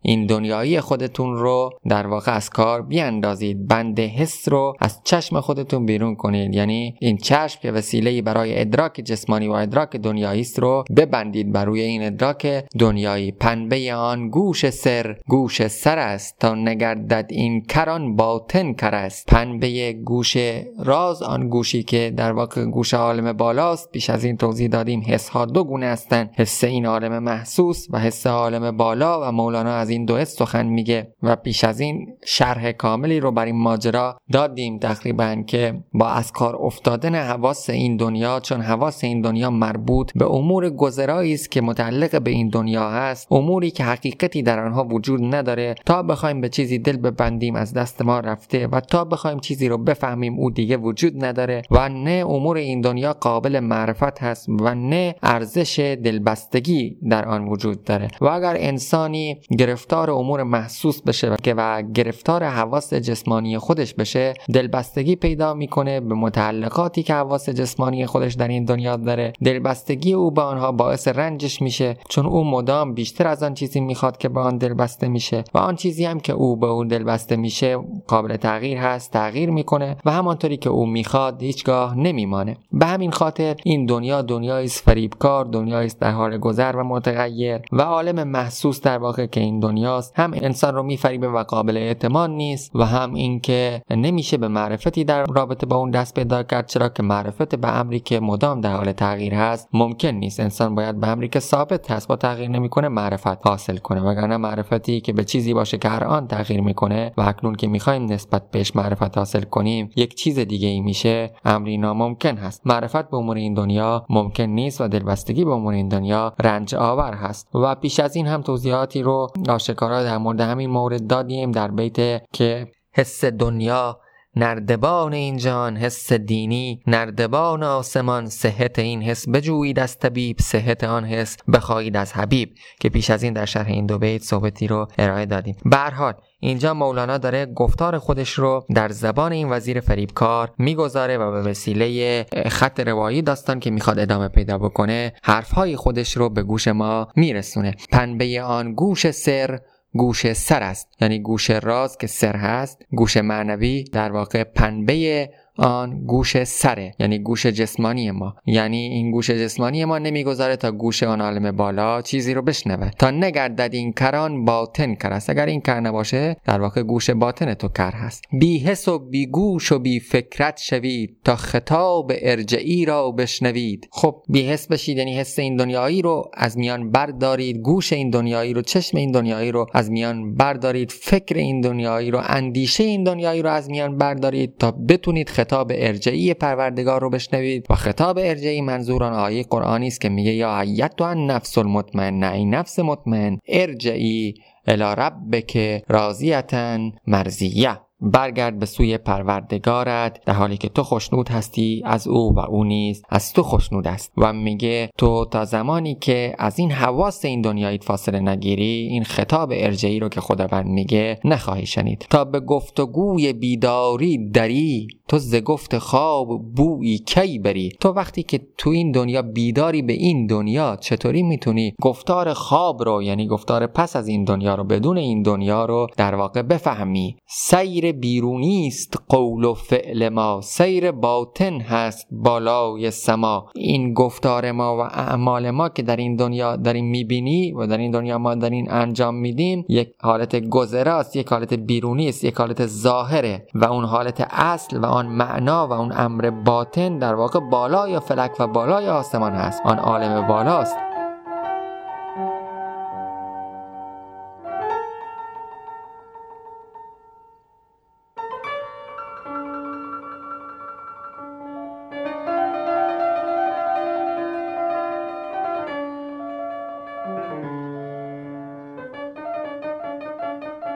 این 0.05 0.25
دنیایی 0.25 0.79
خودتون 0.79 1.35
رو 1.37 1.69
در 1.89 2.07
واقع 2.07 2.35
از 2.35 2.49
کار 2.49 2.81
بیاندازید. 2.81 3.67
بند 3.67 3.99
حس 3.99 4.49
رو 4.49 4.73
از 4.79 5.01
چشم 5.03 5.39
خودتون 5.39 5.85
بیرون 5.85 6.15
کنید. 6.15 6.55
یعنی 6.55 6.95
این 6.99 7.17
چشم 7.17 7.59
که 7.61 7.71
وسیله 7.71 8.21
برای 8.21 8.61
ادراک 8.61 9.01
جسمانی 9.05 9.47
و 9.47 9.51
ادراک 9.51 9.95
دنیایی 9.95 10.41
است 10.41 10.59
رو 10.59 10.83
ببندید 10.97 11.51
بر 11.51 11.65
روی 11.65 11.81
این 11.81 12.03
ادراک 12.03 12.65
دنیایی. 12.79 13.31
پنبه 13.31 13.93
آن 13.93 14.29
گوش 14.29 14.69
سر 14.69 15.17
گوش 15.27 15.67
سر 15.67 15.97
است. 15.97 16.39
تا 16.39 16.55
نگردد 16.55 17.25
این 17.29 17.61
کران 17.61 18.15
باطن 18.15 18.73
کر 18.73 18.95
است. 18.95 19.25
پنبه 19.25 19.93
گوش 19.93 20.37
راز 20.79 21.21
آن 21.21 21.49
گوشی 21.49 21.83
که 21.83 22.13
در 22.17 22.31
واقع 22.31 22.65
گوش 22.65 22.93
عالم 22.93 23.33
بالاست. 23.33 23.91
پیش 23.91 24.09
از 24.09 24.23
این 24.23 24.37
توضیح 24.37 24.67
دادیم 24.67 25.03
حس 25.07 25.29
ها 25.29 25.45
دو 25.45 25.63
گونه 25.63 25.85
هستند. 25.85 26.29
حس 26.35 26.63
این 26.63 26.85
عالم 26.85 27.23
محسوس 27.23 27.87
و 27.89 27.99
حس 27.99 28.27
عالم 28.27 28.77
بالا 28.77 29.29
و 29.29 29.31
مولانا 29.31 29.73
از 29.75 29.92
این 29.93 30.05
دو 30.05 30.25
سخن 30.25 30.65
میگه 30.65 31.13
و 31.23 31.35
پیش 31.35 31.63
از 31.63 31.79
این 31.79 32.07
شرح 32.25 32.71
کاملی 32.71 33.19
رو 33.19 33.31
بر 33.31 33.45
این 33.45 33.55
ماجرا 33.55 34.17
دادیم 34.31 34.77
تقریبا 34.79 35.43
که 35.47 35.83
با 35.93 36.07
از 36.07 36.31
کار 36.31 36.55
افتادن 36.55 37.15
حواس 37.15 37.69
این 37.69 37.97
دنیا 37.97 38.39
چون 38.39 38.61
حواس 38.61 39.03
این 39.03 39.21
دنیا 39.21 39.49
مربوط 39.49 40.11
به 40.15 40.25
امور 40.25 40.69
گذرایی 40.69 41.33
است 41.33 41.51
که 41.51 41.61
متعلق 41.61 42.21
به 42.21 42.31
این 42.31 42.49
دنیا 42.49 42.89
هست 42.89 43.31
اموری 43.31 43.71
که 43.71 43.83
حقیقتی 43.83 44.41
در 44.41 44.65
آنها 44.65 44.83
وجود 44.83 45.35
نداره. 45.35 45.75
تا 45.85 46.03
بخوایم 46.03 46.41
به 46.41 46.49
چیزی 46.49 46.79
دل 46.79 46.97
ببندیم 46.97 47.55
از 47.55 47.73
دست 47.73 48.01
ما 48.01 48.19
رفته 48.19 48.67
و 48.67 48.79
تا 48.79 49.05
بخوایم 49.05 49.39
چیزی 49.39 49.67
رو 49.67 49.77
بفهمیم 49.77 50.39
او 50.39 50.51
دیگه 50.51 50.77
وجود 50.77 51.25
نداره 51.25 51.61
و 51.71 51.89
نه 51.89 52.25
امور 52.27 52.57
این 52.57 52.81
دنیا 52.81 53.13
قابل 53.13 53.59
معرفت 53.59 54.19
هست 54.21 54.49
و 54.49 54.75
نه 54.75 55.15
ارزش 55.23 55.79
دلبستگی 55.79 56.97
در 57.09 57.25
آن 57.25 57.47
وجود 57.47 57.83
داره. 57.83 58.07
و 58.21 58.25
اگر 58.25 58.55
انسانی 58.59 59.41
گرفت 59.57 59.82
گرفتار 59.83 60.11
امور 60.11 60.43
محسوس 60.43 61.01
بشه 61.01 61.35
و 61.45 61.81
گرفتار 61.81 62.43
حواس 62.43 62.93
جسمانی 62.93 63.57
خودش 63.57 63.93
بشه 63.93 64.33
دلبستگی 64.53 65.15
پیدا 65.15 65.53
می‌کنه 65.53 65.99
به 65.99 66.15
متعلقاتی 66.15 67.03
که 67.03 67.13
حواس 67.13 67.49
جسمانی 67.49 68.05
خودش 68.05 68.33
در 68.33 68.47
این 68.47 68.65
دنیا 68.65 68.95
داره. 68.95 69.33
دلبستگی 69.43 70.13
او 70.13 70.31
به 70.31 70.41
آنها 70.41 70.71
باعث 70.71 71.07
رنجش 71.07 71.61
میشه 71.61 71.97
چون 72.09 72.25
او 72.25 72.43
مدام 72.43 72.93
بیشتر 72.93 73.27
از 73.27 73.43
آن 73.43 73.53
چیزی 73.53 73.79
می‌خواد 73.79 74.17
که 74.17 74.29
به 74.29 74.39
آن 74.39 74.57
دلبسته 74.57 75.07
میشه 75.07 75.43
و 75.53 75.57
آن 75.57 75.75
چیزی 75.75 76.05
هم 76.05 76.19
که 76.19 76.33
او 76.33 76.55
به 76.55 76.67
اون 76.67 76.87
دلبسته 76.87 77.35
میشه 77.35 77.77
قابل 78.07 78.37
تغییر 78.37 78.77
هست 78.77 79.11
تغییر 79.11 79.49
می‌کنه 79.49 79.97
و 80.05 80.11
همانطوری 80.11 80.57
که 80.57 80.69
او 80.69 80.85
می‌خواد 80.85 81.41
هیچگاه 81.41 81.97
نمیمانه. 81.97 82.57
به 82.71 82.85
همین 82.85 83.11
خاطر 83.11 83.55
این 83.63 83.85
دنیا 83.85 84.21
دنیای 84.21 84.67
فریبکار 84.67 85.45
دنیای 85.45 85.91
در 85.99 86.11
حال 86.11 86.37
گذر 86.37 86.75
و 86.75 86.83
متغیر 86.83 87.61
و 87.71 87.81
عالم 87.81 88.27
محسوس 88.27 88.81
در 88.81 88.97
واقع 88.97 89.25
که 89.25 89.39
این 89.39 89.59
دنیاست. 89.73 90.13
هم 90.15 90.31
انسان 90.33 90.75
رو 90.75 90.83
میفریبه 90.83 91.27
و 91.27 91.43
قابل 91.43 91.77
اعتماد 91.77 92.29
نیست 92.29 92.75
و 92.75 92.85
هم 92.85 93.13
اینکه 93.13 93.81
نمیشه 93.89 94.37
به 94.37 94.47
معرفتی 94.47 95.03
در 95.03 95.25
رابطه 95.25 95.65
با 95.65 95.75
اون 95.75 95.91
دست 95.91 96.15
پیدا 96.15 96.43
کرد 96.43 96.67
چرا 96.67 96.89
که 96.89 97.03
معرفت 97.03 97.55
به 97.55 97.79
امری 97.79 97.99
که 97.99 98.19
مدام 98.19 98.61
در 98.61 98.75
حال 98.75 98.91
تغییر 98.91 99.33
هست. 99.33 99.69
ممکن 99.73 100.07
نیست 100.07 100.39
انسان 100.39 100.75
باید 100.75 100.99
به 100.99 101.07
امری 101.07 101.27
که 101.27 101.39
ثابت 101.39 101.91
هست 101.91 102.07
با 102.07 102.15
تغییر 102.15 102.49
نمی‌کنه 102.49 102.87
معرفت 102.87 103.47
حاصل 103.47 103.77
کنه. 103.77 104.01
وگرنه 104.01 104.37
معرفتی 104.37 105.01
که 105.01 105.13
به 105.13 105.23
چیزی 105.23 105.53
باشه 105.53 105.77
که 105.77 105.89
هر 105.89 106.03
آن 106.03 106.27
تغییر 106.27 106.61
می‌کنه 106.61 107.13
و 107.17 107.21
اکنون 107.21 107.55
که 107.55 107.67
می‌خوایم 107.67 108.05
نسبت 108.05 108.51
بهش 108.51 108.75
معرفت 108.75 109.17
حاصل 109.17 109.41
کنیم 109.43 109.89
یک 109.95 110.15
چیز 110.15 110.39
دیگه 110.39 110.67
ای 110.67 110.81
میشه. 110.81 111.31
امری 111.45 111.77
ناممکن 111.77 112.37
هست. 112.37 112.61
معرفت 112.65 113.09
به 113.09 113.17
امور 113.17 113.37
این 113.37 113.53
دنیا 113.53 114.05
ممکن 114.09 114.43
نیست 114.43 114.81
و 114.81 114.87
دلبستگی 114.87 115.45
به 115.45 115.51
امور 115.51 115.73
این 115.73 115.87
دنیا 115.87 116.33
رنج 116.39 116.75
آور 116.75 117.13
هست. 117.13 117.49
و 117.55 117.75
پیش 117.75 117.99
از 117.99 118.15
این 118.15 118.27
هم 118.27 118.41
توضیحاتی 118.41 119.01
رو 119.01 119.27
آشکارا 119.63 120.03
در 120.03 120.17
مورد 120.17 120.39
همین 120.39 120.69
مورد 120.69 121.07
دادیم 121.07 121.51
در 121.51 121.71
بیت 121.71 122.23
که 122.33 122.71
حس 122.91 123.25
دنیا 123.25 123.99
نردبان 124.35 125.13
این 125.13 125.37
جان 125.37 125.77
حس 125.77 126.13
دینی 126.13 126.81
نردبان 126.87 127.63
آسمان 127.63 128.25
صحت 128.29 128.79
این 128.79 129.01
حس. 129.01 129.29
بجویید 129.29 129.79
از 129.79 129.99
طبیب 129.99 130.37
صحت 130.39 130.83
آن 130.83 131.05
حس. 131.05 131.37
بخواهید 131.53 131.97
از 131.97 132.13
حبیب 132.13 132.55
که 132.79 132.89
پیش 132.89 133.09
از 133.09 133.23
این 133.23 133.33
در 133.33 133.45
شرح 133.45 133.67
این 133.67 133.85
دو 133.85 133.97
بیت 133.97 134.21
صحبتی 134.21 134.67
رو 134.67 134.87
ارائه 134.97 135.25
دادیم. 135.25 135.55
به 135.65 135.77
حال 135.77 136.13
اینجا 136.39 136.73
مولانا 136.73 137.17
داره 137.17 137.45
گفتار 137.45 137.97
خودش 137.97 138.29
رو 138.31 138.65
در 138.75 138.89
زبان 138.89 139.31
این 139.31 139.49
وزیر 139.49 139.79
فریبکار 139.79 140.51
می‌گذاره 140.57 141.17
و 141.17 141.31
به 141.31 141.41
وسیله 141.41 142.25
خط 142.47 142.79
روایی 142.79 143.21
داستان 143.21 143.59
که 143.59 143.71
می‌خواد 143.71 143.99
ادامه 143.99 144.27
پیدا 144.27 144.57
بکنه 144.57 145.13
حرفهای 145.23 145.75
خودش 145.75 146.17
رو 146.17 146.29
به 146.29 146.43
گوش 146.43 146.67
ما 146.67 147.07
میرسونه. 147.15 147.75
پنبه 147.91 148.41
آن 148.41 148.73
گوش 148.73 149.11
سر 149.11 149.59
گوش 149.93 150.33
سر 150.33 150.63
است. 150.63 150.87
یعنی 151.01 151.19
گوش 151.19 151.49
راز 151.49 151.97
که 151.97 152.07
سر 152.07 152.35
هست 152.35 152.85
گوش 152.91 153.17
معنوی 153.17 153.83
در 153.83 154.11
واقع 154.11 154.43
پنبه 154.43 155.29
آن 155.57 156.05
گوش 156.05 156.43
سره 156.43 156.95
یعنی 156.99 157.19
گوش 157.19 157.45
جسمانی 157.45 158.11
ما. 158.11 158.35
یعنی 158.45 158.77
این 158.77 159.11
گوش 159.11 159.29
جسمانی 159.29 159.85
ما 159.85 159.97
نمی‌گذاره 159.97 160.55
تا 160.55 160.71
گوش 160.71 161.03
آن 161.03 161.21
عالم 161.21 161.51
بالا 161.51 162.01
چیزی 162.01 162.33
رو 162.33 162.41
بشنوه. 162.41 162.89
تا 162.89 163.11
نگردد 163.11 163.69
این 163.73 163.93
کران 163.93 164.45
باطن 164.45 164.95
کر 164.95 165.13
است. 165.13 165.29
اگر 165.29 165.45
این 165.45 165.61
کر 165.61 165.79
نباشه 165.79 166.37
در 166.45 166.61
واقع 166.61 166.83
گوش 166.83 167.09
باطن 167.09 167.53
تو 167.53 167.67
کر 167.67 167.91
هست. 167.91 168.23
بی 168.39 168.57
حس 168.57 168.87
و 168.87 168.99
بی 168.99 169.25
گوش 169.25 169.71
و 169.71 169.79
بی 169.79 169.99
فکرت 169.99 170.57
شوید 170.57 171.17
تا 171.23 171.35
خطاب 171.35 172.11
ارجعی 172.21 172.85
را 172.85 173.11
بشنوید. 173.11 173.87
خب 173.91 174.23
بی 174.29 174.41
حس 174.41 174.67
بشید 174.67 174.97
یعنی 174.97 175.17
حس 175.17 175.39
این 175.39 175.55
دنیایی 175.55 176.01
رو 176.01 176.31
از 176.33 176.57
میان 176.57 176.91
بردارید. 176.91 177.57
گوش 177.57 177.93
این 177.93 178.09
دنیایی 178.09 178.53
رو 178.53 178.61
چشم 178.61 178.97
این 178.97 179.11
دنیایی 179.11 179.51
رو 179.51 179.67
از 179.73 179.91
میان 179.91 180.35
بردارید. 180.35 180.91
فکر 180.91 181.35
این 181.35 181.61
دنیایی 181.61 182.11
رو 182.11 182.21
اندیشه 182.27 182.83
این 182.83 183.03
دنیایی 183.03 183.41
رو 183.41 183.49
از 183.49 183.69
میان 183.69 183.97
بردارید 183.97 184.57
تا 184.57 184.71
بتونید 184.71 185.29
خطاب 185.29 185.42
ارجعی 185.51 186.33
پروردگار 186.33 187.01
رو 187.01 187.09
بشنوید 187.09 187.65
و 187.69 187.75
خطاب 187.75 188.17
ارجعی 188.17 188.61
منظور 188.61 189.03
آن 189.03 189.13
آیه 189.13 189.43
قرآنی 189.43 189.87
است 189.87 190.01
که 190.01 190.09
میگه 190.09 190.31
یا 190.31 190.59
حیت 190.59 190.95
تو 190.95 191.13
نفس 191.13 191.57
المطمئن 191.57 192.19
نه 192.19 192.33
این 192.33 192.55
نفس 192.55 192.79
مطمئن 192.79 193.39
ارجعی 193.47 194.33
الی 194.67 194.83
ربک 194.83 195.83
راضیتا 195.87 196.79
مرزیه 197.07 197.79
برگرد 198.03 198.59
به 198.59 198.65
سوی 198.65 198.97
پروردگارت 198.97 200.25
در 200.25 200.33
حالی 200.33 200.57
که 200.57 200.69
تو 200.69 200.83
خوشنود 200.83 201.29
هستی 201.29 201.81
از 201.85 202.07
او 202.07 202.35
و 202.35 202.39
او 202.39 202.63
نیز 202.63 203.03
از 203.09 203.33
تو 203.33 203.43
خوشنود 203.43 203.87
است. 203.87 204.11
و 204.17 204.33
میگه 204.33 204.89
تو 204.97 205.25
تا 205.25 205.45
زمانی 205.45 205.95
که 205.95 206.35
از 206.37 206.59
این 206.59 206.71
حواس 206.71 207.25
این 207.25 207.41
دنیایی 207.41 207.77
فاصله 207.77 208.19
نگیری 208.19 208.87
این 208.91 209.03
خطاب 209.03 209.51
ارجعی 209.55 209.99
رو 209.99 210.09
که 210.09 210.21
خداوند 210.21 210.65
میگه 210.65 211.19
نخواهی 211.25 211.65
شنید. 211.65 212.05
تا 212.09 212.25
به 212.25 212.39
گفتگوی 212.39 213.33
بیداری 213.33 214.29
دری 214.31 214.87
تو 215.07 215.17
ز 215.17 215.35
گفت 215.35 215.77
خواب 215.77 216.27
بویی 216.55 216.97
کی 216.97 217.39
بری؟ 217.39 217.69
تو 217.81 217.89
وقتی 217.89 218.23
که 218.23 218.41
تو 218.57 218.69
این 218.69 218.91
دنیا 218.91 219.21
بیداری 219.21 219.81
به 219.81 219.93
این 219.93 220.27
دنیا 220.27 220.77
چطوری 220.81 221.23
می‌تونی 221.23 221.73
گفتار 221.81 222.33
خواب 222.33 222.83
رو 222.83 223.03
یعنی 223.03 223.27
گفتار 223.27 223.67
پس 223.67 223.95
از 223.95 224.07
این 224.07 224.23
دنیا 224.23 224.55
رو 224.55 224.63
بدون 224.63 224.97
این 224.97 225.21
دنیا 225.21 225.65
رو 225.65 225.87
در 225.97 226.15
واقع 226.15 226.41
بفهمی؟ 226.41 227.15
سیر 227.27 227.91
بیرونی 227.93 228.67
است 228.67 228.93
قول 229.09 229.43
و 229.43 229.53
فعل 229.53 230.09
ما 230.09 230.41
سیر 230.43 230.91
باطن 230.91 231.61
هست 231.61 232.07
بالای 232.11 232.91
سما. 232.91 233.49
این 233.55 233.93
گفتار 233.93 234.51
ما 234.51 234.77
و 234.77 234.79
اعمال 234.79 235.51
ما 235.51 235.69
که 235.69 235.83
در 235.83 235.95
این 235.95 236.15
دنیا 236.15 236.55
داریم 236.55 236.85
می‌بینی 236.85 237.51
و 237.51 237.67
در 237.67 237.77
این 237.77 237.91
دنیا 237.91 238.17
ما 238.17 238.35
داریم 238.35 238.65
انجام 238.69 239.15
میدیم 239.15 239.65
یک 239.69 239.89
حالت 240.01 240.49
گذراست 240.49 241.15
یک 241.15 241.27
حالت 241.27 241.53
بیرونی 241.53 242.09
است 242.09 242.23
یک 242.23 242.35
حالت 242.35 242.65
ظاهره 242.65 243.47
و 243.55 243.65
اون 243.65 243.85
حالت 243.85 244.27
اصل 244.31 244.77
و 244.77 244.85
آن 244.85 245.05
معنا 245.05 245.67
و 245.67 245.71
اون 245.71 245.91
امر 245.95 246.29
باطن 246.29 246.97
در 246.97 247.15
واقع 247.15 247.39
بالای 247.39 247.99
فلک 247.99 248.31
و 248.39 248.47
بالای 248.47 248.89
آسمان 248.89 249.33
هست. 249.33 249.61
آن 249.65 249.79
عالم 249.79 250.27
بالاست. 250.27 250.92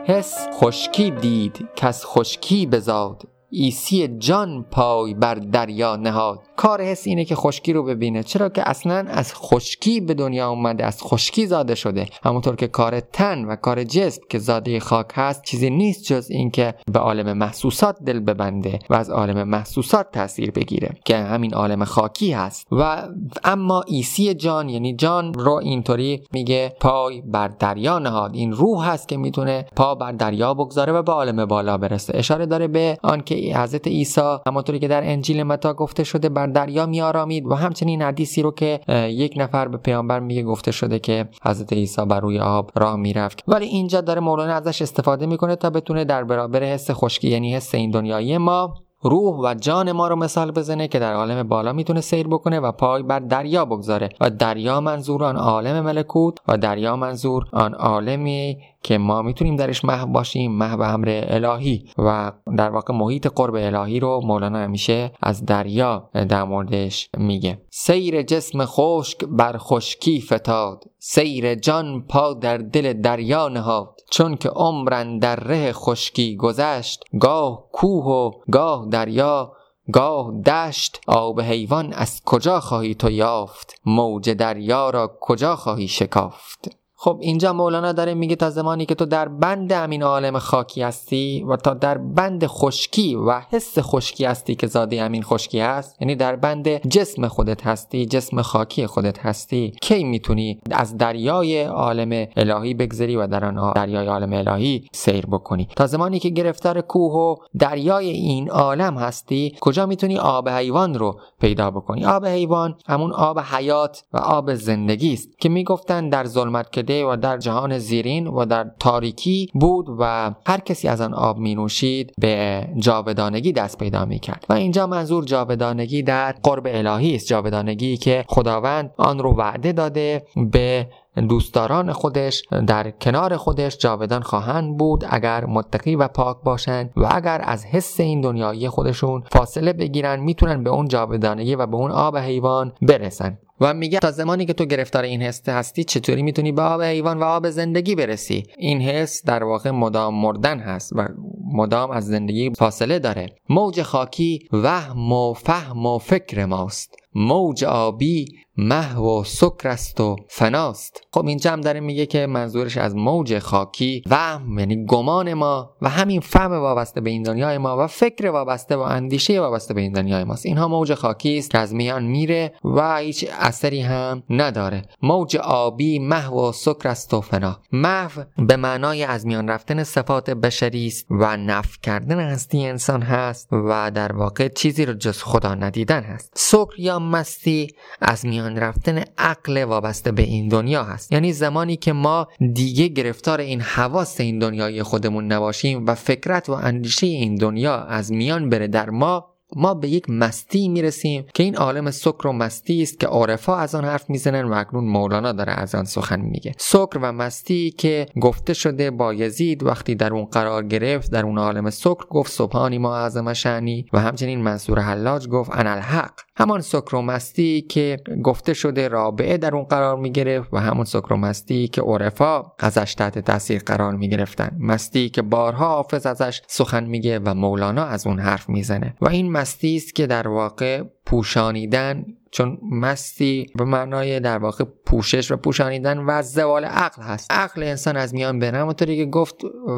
حس 0.09 0.47
خشکی 0.53 1.11
دید 1.11 1.69
کز 1.75 2.05
خشکی 2.05 2.65
بزاد 2.65 3.23
عیسی 3.50 4.07
جان 4.07 4.63
پای 4.71 5.13
بر 5.13 5.35
دریا 5.35 5.95
نهاد. 5.95 6.39
کار 6.57 6.81
حس 6.81 7.07
اینه 7.07 7.25
که 7.25 7.35
خشکی 7.35 7.73
رو 7.73 7.83
ببینه. 7.83 8.23
چرا 8.23 8.49
که 8.49 8.69
اصلا 8.69 9.05
از 9.09 9.33
خشکی 9.35 10.01
به 10.01 10.13
دنیا 10.13 10.49
اومده 10.49 10.85
از 10.85 11.03
خشکی 11.03 11.45
زاده 11.45 11.75
شده. 11.75 12.05
همونطور 12.23 12.55
که 12.55 12.67
کار 12.67 12.99
تن 12.99 13.45
و 13.45 13.55
کار 13.55 13.83
جسم 13.83 14.21
که 14.29 14.39
زاده 14.39 14.79
خاک 14.79 15.07
هست 15.13 15.43
چیزی 15.43 15.69
نیست 15.69 16.03
جز 16.03 16.27
اینکه 16.29 16.73
به 16.91 16.99
عالم 16.99 17.37
محسوسات 17.37 17.97
دل 18.05 18.19
ببنده 18.19 18.79
و 18.89 18.95
از 18.95 19.09
عالم 19.09 19.49
محسوسات 19.49 20.11
تاثیر 20.11 20.51
بگیره 20.51 20.89
که 21.05 21.17
همین 21.17 21.53
عالم 21.53 21.83
خاکی 21.83 22.31
هست. 22.31 22.67
و 22.71 23.07
اما 23.43 23.83
عیسی 23.88 24.33
جان 24.33 24.69
یعنی 24.69 24.95
جان 24.95 25.33
رو 25.33 25.53
اینطوری 25.53 26.23
میگه 26.33 26.75
پای 26.79 27.21
بر 27.21 27.47
دریا 27.47 27.99
نهاد. 27.99 28.35
این 28.35 28.51
روح 28.51 28.89
هست 28.89 29.07
که 29.07 29.17
می‌تونه 29.17 29.65
پا 29.75 29.95
بر 29.95 30.11
دریا 30.11 30.53
بگذاره 30.53 30.93
و 30.93 31.03
به 31.03 31.11
عالم 31.11 31.45
بالا 31.45 31.77
برسه. 31.77 32.17
اشاره 32.17 32.45
داره 32.45 32.67
به 32.67 32.97
آنکه 33.03 33.35
حضرت 33.35 33.87
عیسی 33.87 34.37
همونطوری 34.47 34.79
که 34.79 34.87
در 34.87 35.03
انجیل 35.03 35.43
متی 35.43 35.74
گفته 35.73 36.03
شده 36.03 36.29
بر 36.29 36.46
دریا 36.51 36.85
می‌خرامید 36.86 37.45
و 37.45 37.55
همچنین 37.55 38.01
حدیثی 38.01 38.41
رو 38.41 38.51
که 38.51 38.79
یک 39.09 39.33
نفر 39.37 39.67
به 39.67 39.77
پیامبر 39.77 40.19
میگه 40.19 40.43
گفته 40.43 40.71
شده 40.71 40.99
که 40.99 41.29
حضرت 41.43 41.73
عیسی 41.73 42.05
بر 42.05 42.19
روی 42.19 42.39
آب 42.39 42.71
راه 42.75 42.95
می‌رفت. 42.95 43.43
ولی 43.47 43.65
اینجا 43.65 44.01
داره 44.01 44.21
مولانا 44.21 44.53
ازش 44.53 44.81
استفاده 44.81 45.25
می‌کنه 45.25 45.55
تا 45.55 45.69
بتونه 45.69 46.05
در 46.05 46.23
برابر 46.23 46.63
حس 46.63 46.91
خشکی 46.91 47.29
یعنی 47.29 47.55
حس 47.55 47.75
این 47.75 47.91
دنیایی 47.91 48.37
ما 48.37 48.73
روح 49.01 49.39
و 49.39 49.53
جان 49.53 49.91
ما 49.91 50.07
رو 50.07 50.15
مثال 50.15 50.51
بزنه 50.51 50.87
که 50.87 50.99
در 50.99 51.13
عالم 51.13 51.47
بالا 51.47 51.73
می‌تونه 51.73 52.01
سیر 52.01 52.27
بکنه 52.27 52.59
و 52.59 52.71
پای 52.71 53.03
بر 53.03 53.19
دریا 53.19 53.65
بگذاره. 53.65 54.09
و 54.21 54.29
دریا 54.29 54.81
منظور 54.81 55.23
آن 55.23 55.35
عالم 55.35 55.81
ملکوت 55.81 56.37
و 56.47 56.57
دریا 56.57 56.95
منظور 56.95 57.45
آن 57.51 57.73
عالمی 57.73 58.57
که 58.88 58.98
ما 58.98 59.22
می‌تونیم 59.22 59.56
درش 59.56 59.86
محو 59.86 60.08
باشیم 60.08 60.51
محو 60.51 60.82
امر 60.82 61.22
الهی 61.27 61.86
و 61.98 62.32
در 62.58 62.70
واقع 62.70 62.94
محیط 62.94 63.27
قرب 63.36 63.56
الهی 63.56 64.00
رو 64.00 64.22
مولانا 64.24 64.60
همیشه 64.60 65.12
از 65.22 65.46
دریا 65.46 66.10
در 66.29 66.44
موردش 66.44 67.10
میگه. 67.17 67.62
سیر 67.70 68.22
جسم 68.22 68.65
خشک 68.65 69.25
بر 69.25 69.58
خشکی 69.58 70.22
فتاد 70.22 70.84
سیر 71.00 71.56
جان 71.56 72.06
پا 72.10 72.34
در 72.34 72.58
دل 72.58 73.01
دریا 73.01 73.48
نهاد. 73.48 74.00
چون 74.12 74.36
که 74.36 74.50
عمرن 74.50 75.20
در 75.20 75.36
ره 75.36 75.72
خشکی 75.72 76.36
گذشت 76.36 77.04
گاه 77.19 77.67
کوه 77.71 78.06
و 78.06 78.32
گاه 78.52 78.88
دریا 78.89 79.52
گاه 79.93 80.41
دشت 80.41 81.02
آب 81.08 81.41
حیوان 81.41 81.93
از 81.93 82.21
کجا 82.26 82.60
خواهی 82.60 82.95
تو 82.95 83.12
یافت؟ 83.12 83.82
موج 83.86 84.30
دریا 84.30 84.89
را 84.89 85.17
کجا 85.21 85.56
خواهی 85.56 85.88
شکافت؟ 85.88 86.78
خب 86.99 87.17
اینجا 87.21 87.53
مولانا 87.53 87.91
داره 87.91 88.13
میگه 88.13 88.36
تا 88.36 88.49
زمانی 88.49 88.86
که 88.86 88.95
تو 88.95 89.05
در 89.05 89.27
بند 89.27 89.71
همین 89.71 90.03
عالم 90.03 90.39
خاکی 90.39 90.81
هستی 90.81 91.45
و 91.47 91.55
تا 91.55 91.73
در 91.73 91.97
بند 91.97 92.45
خشکی 92.45 93.15
و 93.15 93.39
حس 93.39 93.79
خشکی 93.79 94.25
هستی 94.25 94.55
که 94.55 94.67
زاده 94.67 95.03
همین 95.03 95.23
خشکی 95.23 95.60
هست 95.60 96.01
یعنی 96.01 96.15
در 96.15 96.36
بند 96.36 96.88
جسم 96.88 97.27
خودت 97.27 97.67
هستی 97.67 98.05
جسم 98.05 98.41
خاکی 98.41 98.88
خودت 98.88 99.19
هستی 99.19 99.73
کی 99.81 100.03
می‌تونی 100.03 100.60
از 100.71 100.97
دریای 100.97 101.63
عالم 101.63 102.27
الهی 102.38 102.73
بگذری 102.73 103.15
و 103.15 103.27
در 103.27 103.45
آن 103.45 103.73
دریای 103.73 104.07
عالم 104.07 104.33
الهی 104.33 104.88
سیر 104.93 105.25
بکنی؟ 105.25 105.67
تا 105.75 105.88
زمانی 105.88 106.19
که 106.19 106.29
گرفتار 106.29 106.81
کوه 106.81 107.13
و 107.13 107.36
دریای 107.60 108.10
این 108.10 108.49
عالم 108.49 108.97
هستی 108.97 109.55
کجا 109.62 109.86
می‌تونی 109.86 110.17
آب 110.17 110.49
حیوان 110.49 110.93
رو 110.93 111.19
پیدا 111.41 111.71
بکنی؟ 111.71 112.05
آب 112.05 112.25
حیوان 112.25 112.75
همون 112.88 113.12
آب 113.12 113.39
حیات 113.39 114.03
و 114.13 114.17
آب 114.17 114.53
زندگی 114.53 115.13
است 115.13 115.39
که 115.39 115.49
می‌گفتن 115.49 116.10
در 116.10 116.25
ظلمت 116.25 116.71
که 116.71 116.87
و 116.91 117.15
در 117.15 117.38
جهان 117.38 117.78
زیرین 117.78 118.28
و 118.28 118.45
در 118.45 118.71
تاریکی 118.80 119.50
بود 119.54 119.86
و 120.00 120.34
هر 120.45 120.60
کسی 120.60 120.88
از 120.88 121.02
آن 121.02 121.13
آب 121.13 121.38
می 121.38 121.56
نوشید 121.56 122.13
به 122.17 122.67
جاودانگی 122.78 123.52
دست 123.52 123.78
پیدا 123.78 124.06
می 124.06 124.19
کرد 124.19 124.45
و 124.50 124.54
اینجا 124.54 124.88
منظور 124.88 125.26
جاودانگی 125.26 126.04
در 126.04 126.32
قرب 126.32 126.67
الهی 126.69 127.15
است. 127.15 127.28
جاودانگی 127.28 127.97
که 127.97 128.26
خداوند 128.28 128.93
آن 128.97 129.19
رو 129.19 129.36
وعده 129.36 129.71
داده 129.71 130.26
به 130.52 130.88
دوستداران 131.30 131.93
خودش 131.93 132.43
در 132.67 132.91
کنار 132.91 133.38
خودش 133.38 133.78
جاودان 133.78 134.21
خواهند 134.21 134.78
بود 134.78 135.06
اگر 135.10 135.45
متقی 135.45 135.95
و 135.95 136.08
پاک 136.08 136.38
باشند 136.43 136.91
و 136.95 137.10
اگر 137.12 137.41
از 137.43 137.65
حس 137.65 138.00
این 138.00 138.21
دنیایی 138.21 138.69
خودشون 138.69 139.23
فاصله 139.32 139.73
بگیرن 139.73 140.19
می‌تونن 140.19 140.63
به 140.63 140.69
اون 140.69 140.88
جاودانگی 140.88 141.56
و 141.56 141.65
به 141.65 141.76
اون 141.76 141.91
آب 141.91 142.17
حیوان 142.17 142.73
برسن. 142.82 143.38
و 143.62 143.74
میگه 143.74 144.00
تا 144.00 144.12
زمانی 144.12 144.46
که 144.46 144.54
تو 144.54 144.65
گرفتار 144.65 145.04
این 145.04 145.22
حس 145.22 145.50
هستی 145.50 145.84
چطوری 145.84 146.22
می‌تونی 146.22 146.52
به 146.52 146.62
آب 146.62 146.82
حیوان 146.82 147.20
و 147.20 147.24
آب 147.24 147.50
زندگی 147.50 147.96
برسی؟ 147.96 148.43
این 148.58 148.82
حس 148.82 149.26
در 149.26 149.43
واقع 149.43 149.70
مدام 149.70 150.22
مردن 150.22 150.60
هست 150.60 150.93
و 150.96 151.08
مدام 151.54 151.91
از 151.91 152.06
زندگی 152.06 152.52
فاصله 152.58 153.00
داره. 153.00 153.30
موج 153.50 153.82
خاکی 153.82 154.39
وهم 154.54 155.12
و 155.12 155.34
فهم 155.34 155.86
و 155.86 155.98
فکر 155.98 156.46
ماست. 156.46 156.96
موج 157.15 157.63
آبی 157.63 158.26
محو 158.58 159.20
و 159.20 159.24
سکر 159.24 159.67
است 159.70 160.00
و 160.00 160.15
فناست. 160.30 161.08
خب 161.13 161.26
اینجا 161.26 161.52
هم 161.52 161.62
داره 161.62 161.80
میگه 161.80 162.06
که 162.06 162.28
منظورش 162.28 162.78
از 162.78 162.96
موج 162.96 163.39
خاکی 163.39 164.04
و 164.10 164.39
یعنی 164.58 164.86
گمان 164.86 165.34
ما 165.34 165.70
و 165.82 165.89
همین 165.89 166.22
فهم 166.22 166.52
وابسته 166.52 167.02
به 167.02 167.10
این 167.10 167.24
دنیای 167.24 167.58
ما 167.58 167.84
و 167.84 167.88
فکر 167.88 168.30
وابسته 168.30 168.76
و 168.76 168.80
اندیشه 168.80 169.41
وابسته 169.41 169.74
به 169.74 169.82
این 169.82 169.93
دنیای 169.93 170.24
ماست. 170.24 170.46
اینها 170.46 170.67
موج 170.67 170.93
خاکی 170.93 171.38
است 171.38 171.52
که 171.52 171.58
از 171.58 171.74
میان 171.74 172.04
میره 172.04 172.54
و 172.63 172.98
هیچ 172.98 173.26
اثری 173.39 173.82
هم 173.82 174.24
نداره. 174.30 174.82
موج 175.02 175.38
آبی 175.38 176.00
محو 176.00 176.50
و 176.50 176.52
سکر 176.52 176.89
است 176.89 177.13
و 177.13 177.22
فنا. 177.22 177.60
محو 177.72 178.24
به 178.38 178.56
معنای 178.56 179.04
از 179.04 179.26
میان 179.26 179.48
رفتن 179.48 179.84
صفات 179.84 180.30
بشری 180.30 180.88
است 180.88 181.06
و 181.10 181.38
نف 181.38 181.78
کردن 181.82 182.20
هستی 182.20 182.65
انسان 182.65 183.02
هست 183.02 183.48
و 183.52 183.91
در 183.91 184.13
واقع 184.13 184.48
چیزی 184.48 184.86
رو 184.86 184.93
جز 184.93 185.24
خدا 185.24 185.56
ندیدن 185.56 186.04
هست. 186.04 186.34
سکر 186.36 186.74
یا 186.80 187.00
مستی 187.00 187.67
از 188.02 188.26
میان 188.26 188.46
رفتن 188.55 189.03
عقل 189.17 189.63
وابسته 189.63 190.12
به 190.12 190.21
این 190.21 190.47
دنیا 190.47 190.83
هست. 190.83 191.12
یعنی 191.12 191.33
زمانی 191.33 191.77
که 191.77 191.93
ما 191.93 192.27
دیگه 192.53 192.88
گرفتار 192.88 193.39
این 193.39 193.62
حواس 193.62 194.19
این 194.19 194.39
دنیای 194.39 194.83
خودمون 194.83 195.31
نباشیم 195.31 195.86
و 195.86 195.95
فکرت 195.95 196.49
و 196.49 196.51
اندیشه 196.51 197.07
این 197.07 197.36
دنیا 197.36 197.75
از 197.75 198.12
میان 198.12 198.49
بره 198.49 198.67
در 198.67 198.89
ما 198.89 199.38
ما 199.55 199.73
به 199.73 199.89
یک 199.89 200.10
مستی 200.10 200.67
می‌رسیم 200.67 201.25
که 201.33 201.43
این 201.43 201.55
عالم 201.55 201.91
سکر 201.91 202.27
و 202.27 202.31
مستی 202.31 202.81
است 202.81 202.99
که 202.99 203.07
عرفا 203.07 203.55
از 203.57 203.75
آن 203.75 203.86
حرف 203.86 204.10
می‌زنن 204.10 204.43
و 204.43 204.53
اکنون 204.53 204.83
مولانا 204.83 205.31
داره 205.31 205.53
از 205.53 205.75
آن 205.75 205.86
سخن 205.86 206.21
میگه. 206.21 206.51
سکر 206.57 206.99
و 207.01 207.12
مستی 207.12 207.71
که 207.71 208.05
گفته 208.21 208.53
شده 208.53 208.91
با 208.91 209.13
یزید 209.13 209.63
وقتی 209.63 209.95
در 209.95 210.13
اون 210.13 210.25
قرار 210.25 210.63
گرفت 210.63 211.12
در 211.12 211.25
اون 211.25 211.38
عالم 211.38 211.69
سکر 211.69 212.05
گفت 212.10 212.31
سبحانی 212.31 212.77
ما 212.77 212.97
اعظم 212.97 213.33
شعنی 213.33 213.86
و 213.93 213.99
همچنین 213.99 214.41
منصور 214.41 214.79
حلاج 214.79 215.27
گفت 215.27 215.51
انا 215.53 215.71
الحق. 215.71 216.26
همان 216.39 216.62
سکرومستی 216.62 217.62
که 217.62 218.00
گفته 218.23 218.54
شده 218.54 218.88
رابعه 218.88 219.38
در 219.38 219.56
اون 219.56 219.63
قرار 219.63 219.97
می 219.97 220.12
گرفت 220.12 220.54
و 220.54 220.58
همون 220.58 220.86
سکرومستی 220.86 221.67
که 221.67 221.82
عرفا 221.82 222.43
ازش 222.60 222.95
تحت 222.95 223.19
تاثیر 223.19 223.62
قرار 223.65 223.95
می 223.95 224.10
گرفتن 224.10 224.58
مستی 224.60 225.10
که 225.10 225.21
بارها 225.21 225.67
حافظ 225.67 226.06
ازش 226.06 226.41
سخن 226.47 226.84
میگه 226.84 227.19
و 227.19 227.34
مولانا 227.34 227.86
از 227.86 228.08
اون 228.08 228.19
حرف 228.19 228.50
می‌زنه. 228.50 228.95
و 229.02 229.10
این 229.10 229.32
مستی 229.32 229.76
است 229.76 229.95
که 229.95 230.08
در 230.08 230.28
واقع 230.28 230.84
پوشانیدن 231.10 232.06
چون 232.32 232.58
مستی 232.72 233.46
به 233.56 233.63
معنای 233.63 234.20
در 234.20 234.38
واقع 234.38 234.65
پوشش 234.86 235.32
و 235.32 235.38
پوشانیدن 235.38 235.98
و 235.98 236.22
زوال 236.22 236.65
عقل 236.65 237.02
هست. 237.02 237.32
عقل 237.32 237.63
انسان 237.63 237.98
از 237.98 238.13
میان 238.13 238.39
بره 238.39 238.58
همونطوری 238.58 238.98
که 238.98 239.06
گفت 239.06 239.36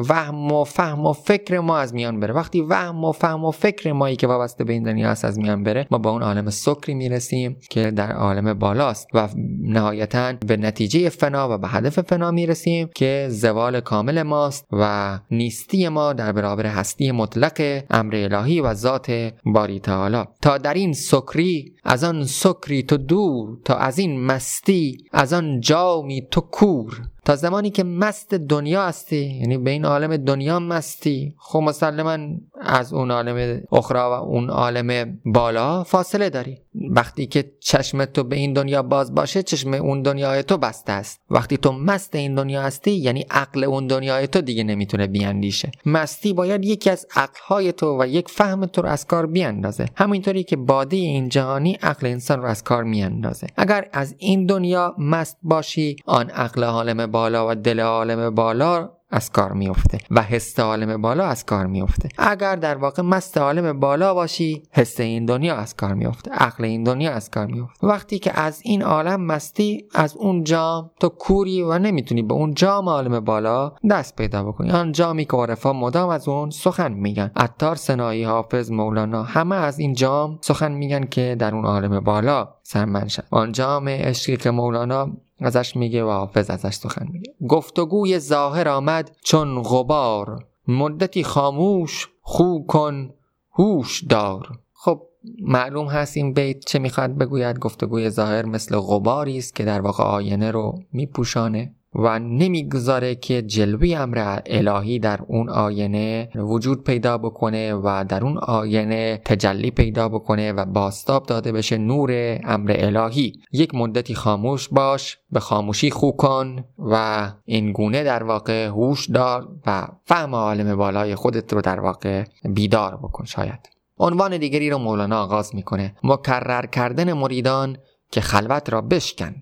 وهم 0.08 0.52
و 0.52 0.64
فهم 0.64 1.06
و 1.06 1.12
فکر 1.12 1.60
ما 1.60 1.78
از 1.78 1.94
میان 1.94 2.20
بره. 2.20 2.34
وقتی 2.34 2.60
وهم 2.60 3.04
و 3.04 3.12
فهم 3.12 3.44
و 3.44 3.50
فکر 3.50 3.92
مایی 3.92 4.16
که 4.16 4.26
وابسته 4.26 4.64
به 4.64 4.72
این 4.72 4.82
دنیا 4.82 5.10
هست 5.10 5.24
از 5.24 5.38
میان 5.38 5.62
بره 5.62 5.86
ما 5.90 5.98
با 5.98 6.10
اون 6.10 6.22
عالم 6.22 6.50
سکری 6.50 6.94
می‌رسیم 6.94 7.56
که 7.70 7.90
در 7.90 8.12
عالم 8.12 8.54
بالاست 8.54 9.06
و 9.14 9.28
نهایتا 9.62 10.32
به 10.46 10.56
نتیجه 10.56 11.08
فنا 11.08 11.54
و 11.54 11.58
به 11.58 11.68
هدف 11.68 12.00
فنا 12.00 12.30
می‌رسیم 12.30 12.90
که 12.94 13.26
زوال 13.30 13.80
کامل 13.80 14.22
ماست 14.22 14.66
و 14.72 15.18
نیستی 15.30 15.88
ما 15.88 16.12
در 16.12 16.32
برابر 16.32 16.66
هستی 16.66 17.12
مطلق 17.12 17.82
امر 17.90 18.16
الهی 18.16 18.60
و 18.60 18.74
ذات 18.74 19.32
باری 19.44 19.80
تعالی. 19.80 20.24
تا 20.42 20.58
در 20.58 20.74
این 20.74 20.92
سکری 21.20 21.74
از 21.84 22.04
آن 22.04 22.24
سکری 22.24 22.82
تو 22.82 22.96
دور 22.96 23.58
تا 23.64 23.74
از 23.74 23.98
این 23.98 24.20
مستی 24.26 25.04
از 25.12 25.32
آن 25.32 25.60
جامی 25.60 26.26
تو 26.30 26.40
کور. 26.40 27.02
تا 27.24 27.36
زمانی 27.36 27.70
که 27.70 27.84
مست 27.84 28.34
دنیا 28.34 28.82
هستی 28.82 29.24
یعنی 29.40 29.58
به 29.58 29.70
این 29.70 29.84
عالم 29.84 30.16
دنیا 30.16 30.58
مستی. 30.58 31.34
خب 31.38 31.58
مسلما 31.58 32.18
از 32.60 32.92
اون 32.92 33.10
عالم 33.10 33.62
اخرى 33.72 33.98
و 33.98 34.12
اون 34.12 34.50
عالم 34.50 35.18
بالا 35.24 35.84
فاصله 35.84 36.30
داری. 36.30 36.58
وقتی 36.90 37.26
که 37.26 37.52
چشم 37.60 38.04
تو 38.04 38.24
به 38.24 38.36
این 38.36 38.52
دنیا 38.52 38.82
باز 38.82 39.14
باشه 39.14 39.42
چشم 39.42 39.74
اون 39.74 40.02
دنیای 40.02 40.42
تو 40.42 40.56
بسته 40.56 40.92
است. 40.92 41.20
وقتی 41.30 41.56
تو 41.56 41.72
مست 41.72 42.14
این 42.14 42.34
دنیا 42.34 42.62
هستی 42.62 42.90
یعنی 42.90 43.26
عقل 43.30 43.64
اون 43.64 43.86
دنیای 43.86 44.26
تو 44.26 44.40
دیگه 44.40 44.64
نمی‌تونه 44.64 45.06
بیاندیشه. 45.06 45.70
مستی 45.86 46.32
باید 46.32 46.64
یکی 46.64 46.90
از 46.90 47.06
عقلهای 47.16 47.72
تو 47.72 48.02
و 48.02 48.06
یک 48.06 48.28
فهم 48.28 48.66
تو 48.66 48.82
رو 48.82 48.88
از 48.88 49.06
کار 49.06 49.26
بیاندازه. 49.26 49.86
همینطوری 49.96 50.42
که 50.42 50.56
باده 50.56 50.96
این 50.96 51.28
جهانی 51.28 51.78
عقل 51.82 52.06
انسان 52.06 52.42
رو 52.42 52.48
از 52.48 52.64
کار 52.64 52.84
میاندازه. 52.84 53.46
اگر 53.56 53.88
از 53.92 54.14
این 54.18 54.46
دنیا 54.46 54.94
مست 54.98 55.36
باشی 55.42 55.96
آن 56.06 56.30
عقل 56.30 56.64
عالم 56.64 57.06
بالا 57.06 57.19
و 57.28 57.54
دل 57.54 57.80
عالم 57.80 58.34
بالا 58.34 58.90
از 59.10 59.30
کار 59.30 59.52
میفته 59.52 59.98
و 60.10 60.22
حس 60.22 60.60
عالم 60.60 61.02
بالا 61.02 61.24
از 61.24 61.46
کار 61.46 61.66
میفته 61.66 62.08
اگر 62.18 62.56
در 62.56 62.76
واقع 62.76 63.02
مست 63.02 63.38
عالم 63.38 63.80
بالا 63.80 64.14
باشی 64.14 64.62
حس 64.72 65.00
این 65.00 65.24
دنیا 65.24 65.56
از 65.56 65.76
کار 65.76 65.94
میفته 65.94 66.30
عقل 66.30 66.64
این 66.64 66.84
دنیا 66.84 67.12
از 67.12 67.30
کار 67.30 67.46
میفته 67.46 67.86
وقتی 67.86 68.18
که 68.18 68.40
از 68.40 68.60
این 68.64 68.82
عالم 68.82 69.20
مستی 69.20 69.84
از 69.94 70.16
اون 70.16 70.44
جام 70.44 70.90
تو 71.00 71.08
کوری 71.08 71.62
و 71.62 71.78
نمی‌تونی 71.78 72.22
به 72.22 72.34
اون 72.34 72.54
جام 72.54 72.88
عالم 72.88 73.20
بالا 73.20 73.72
دست 73.90 74.16
پیدا 74.16 74.44
بکنی. 74.44 74.70
آن 74.70 74.92
جامی 74.92 75.24
که 75.24 75.36
عرفا 75.36 75.72
مدام 75.72 76.08
از 76.08 76.28
اون 76.28 76.50
سخن 76.50 76.92
میگن. 76.92 77.30
عطار 77.36 77.76
سنایی 77.76 78.24
حافظ 78.24 78.70
مولانا 78.70 79.22
همه 79.22 79.56
از 79.56 79.78
این 79.78 79.94
جام 79.94 80.38
سخن 80.40 80.72
میگن 80.72 81.04
که 81.04 81.36
در 81.38 81.54
اون 81.54 81.64
عالم 81.64 82.00
بالا 82.00 82.48
سرمنشن. 82.62 83.22
آن 83.30 83.52
جام 83.52 83.88
عشقی 83.88 84.36
که 84.36 84.50
مولانا 84.50 85.10
ازش 85.40 85.76
میگه 85.76 86.04
و 86.04 86.10
حافظ 86.10 86.50
ازش 86.50 86.74
سخن 86.74 87.06
میگه. 87.12 87.34
گفتگوی 87.48 88.18
ظاهر 88.18 88.68
آمد 88.68 89.16
چون 89.24 89.62
غبار. 89.62 90.44
مدتی 90.68 91.24
خاموش 91.24 92.08
خو 92.22 92.66
کن 92.66 93.10
هوش 93.52 94.04
دار. 94.04 94.58
خب 94.72 95.02
معلوم 95.42 95.86
هست 95.86 96.16
این 96.16 96.32
بیت 96.32 96.64
چه 96.64 96.78
می‌خواد 96.78 97.10
بگوید؟ 97.10 97.58
گفتگوی 97.58 98.10
ظاهر 98.10 98.44
مثل 98.44 98.76
غباری 98.76 99.38
است 99.38 99.54
که 99.54 99.64
در 99.64 99.80
واقع 99.80 100.04
آینه 100.04 100.50
رو 100.50 100.78
میپوشانه. 100.92 101.74
و 101.94 102.18
نمی‌گذاره 102.18 103.14
که 103.14 103.42
جلوی 103.42 103.94
امر 103.94 104.40
الهی 104.46 104.98
در 104.98 105.20
اون 105.26 105.48
آینه 105.48 106.28
وجود 106.34 106.84
پیدا 106.84 107.18
بکنه 107.18 107.74
و 107.74 108.04
در 108.08 108.24
اون 108.24 108.38
آینه 108.38 109.20
تجلی 109.24 109.70
پیدا 109.70 110.08
بکنه 110.08 110.52
و 110.52 110.64
باستاب 110.64 111.26
داده 111.26 111.52
بشه 111.52 111.78
نور 111.78 112.38
امر 112.44 112.74
الهی. 112.78 113.32
یک 113.52 113.74
مدتی 113.74 114.14
خاموش 114.14 114.68
باش 114.68 115.18
به 115.30 115.40
خاموشی 115.40 115.90
خو 115.90 116.10
کن 116.10 116.64
و 116.78 117.26
این 117.44 117.72
گونه 117.72 118.04
در 118.04 118.22
واقع 118.22 118.66
هوش 118.66 119.10
دار 119.10 119.48
و 119.66 119.88
فهم 120.04 120.34
عالم 120.34 120.76
بالای 120.76 121.14
خودت 121.14 121.52
رو 121.52 121.60
در 121.60 121.80
واقع 121.80 122.24
بیدار 122.44 122.96
بکن 122.96 123.24
شاید. 123.24 123.68
عنوان 123.98 124.38
دیگری 124.38 124.70
رو 124.70 124.78
مولانا 124.78 125.22
آغاز 125.22 125.54
می‌کنه. 125.54 125.96
مکرر 126.04 126.66
کردن 126.66 127.12
مریدان 127.12 127.76
که 128.10 128.20
خلوت 128.20 128.72
را 128.72 128.80
بشکن. 128.80 129.34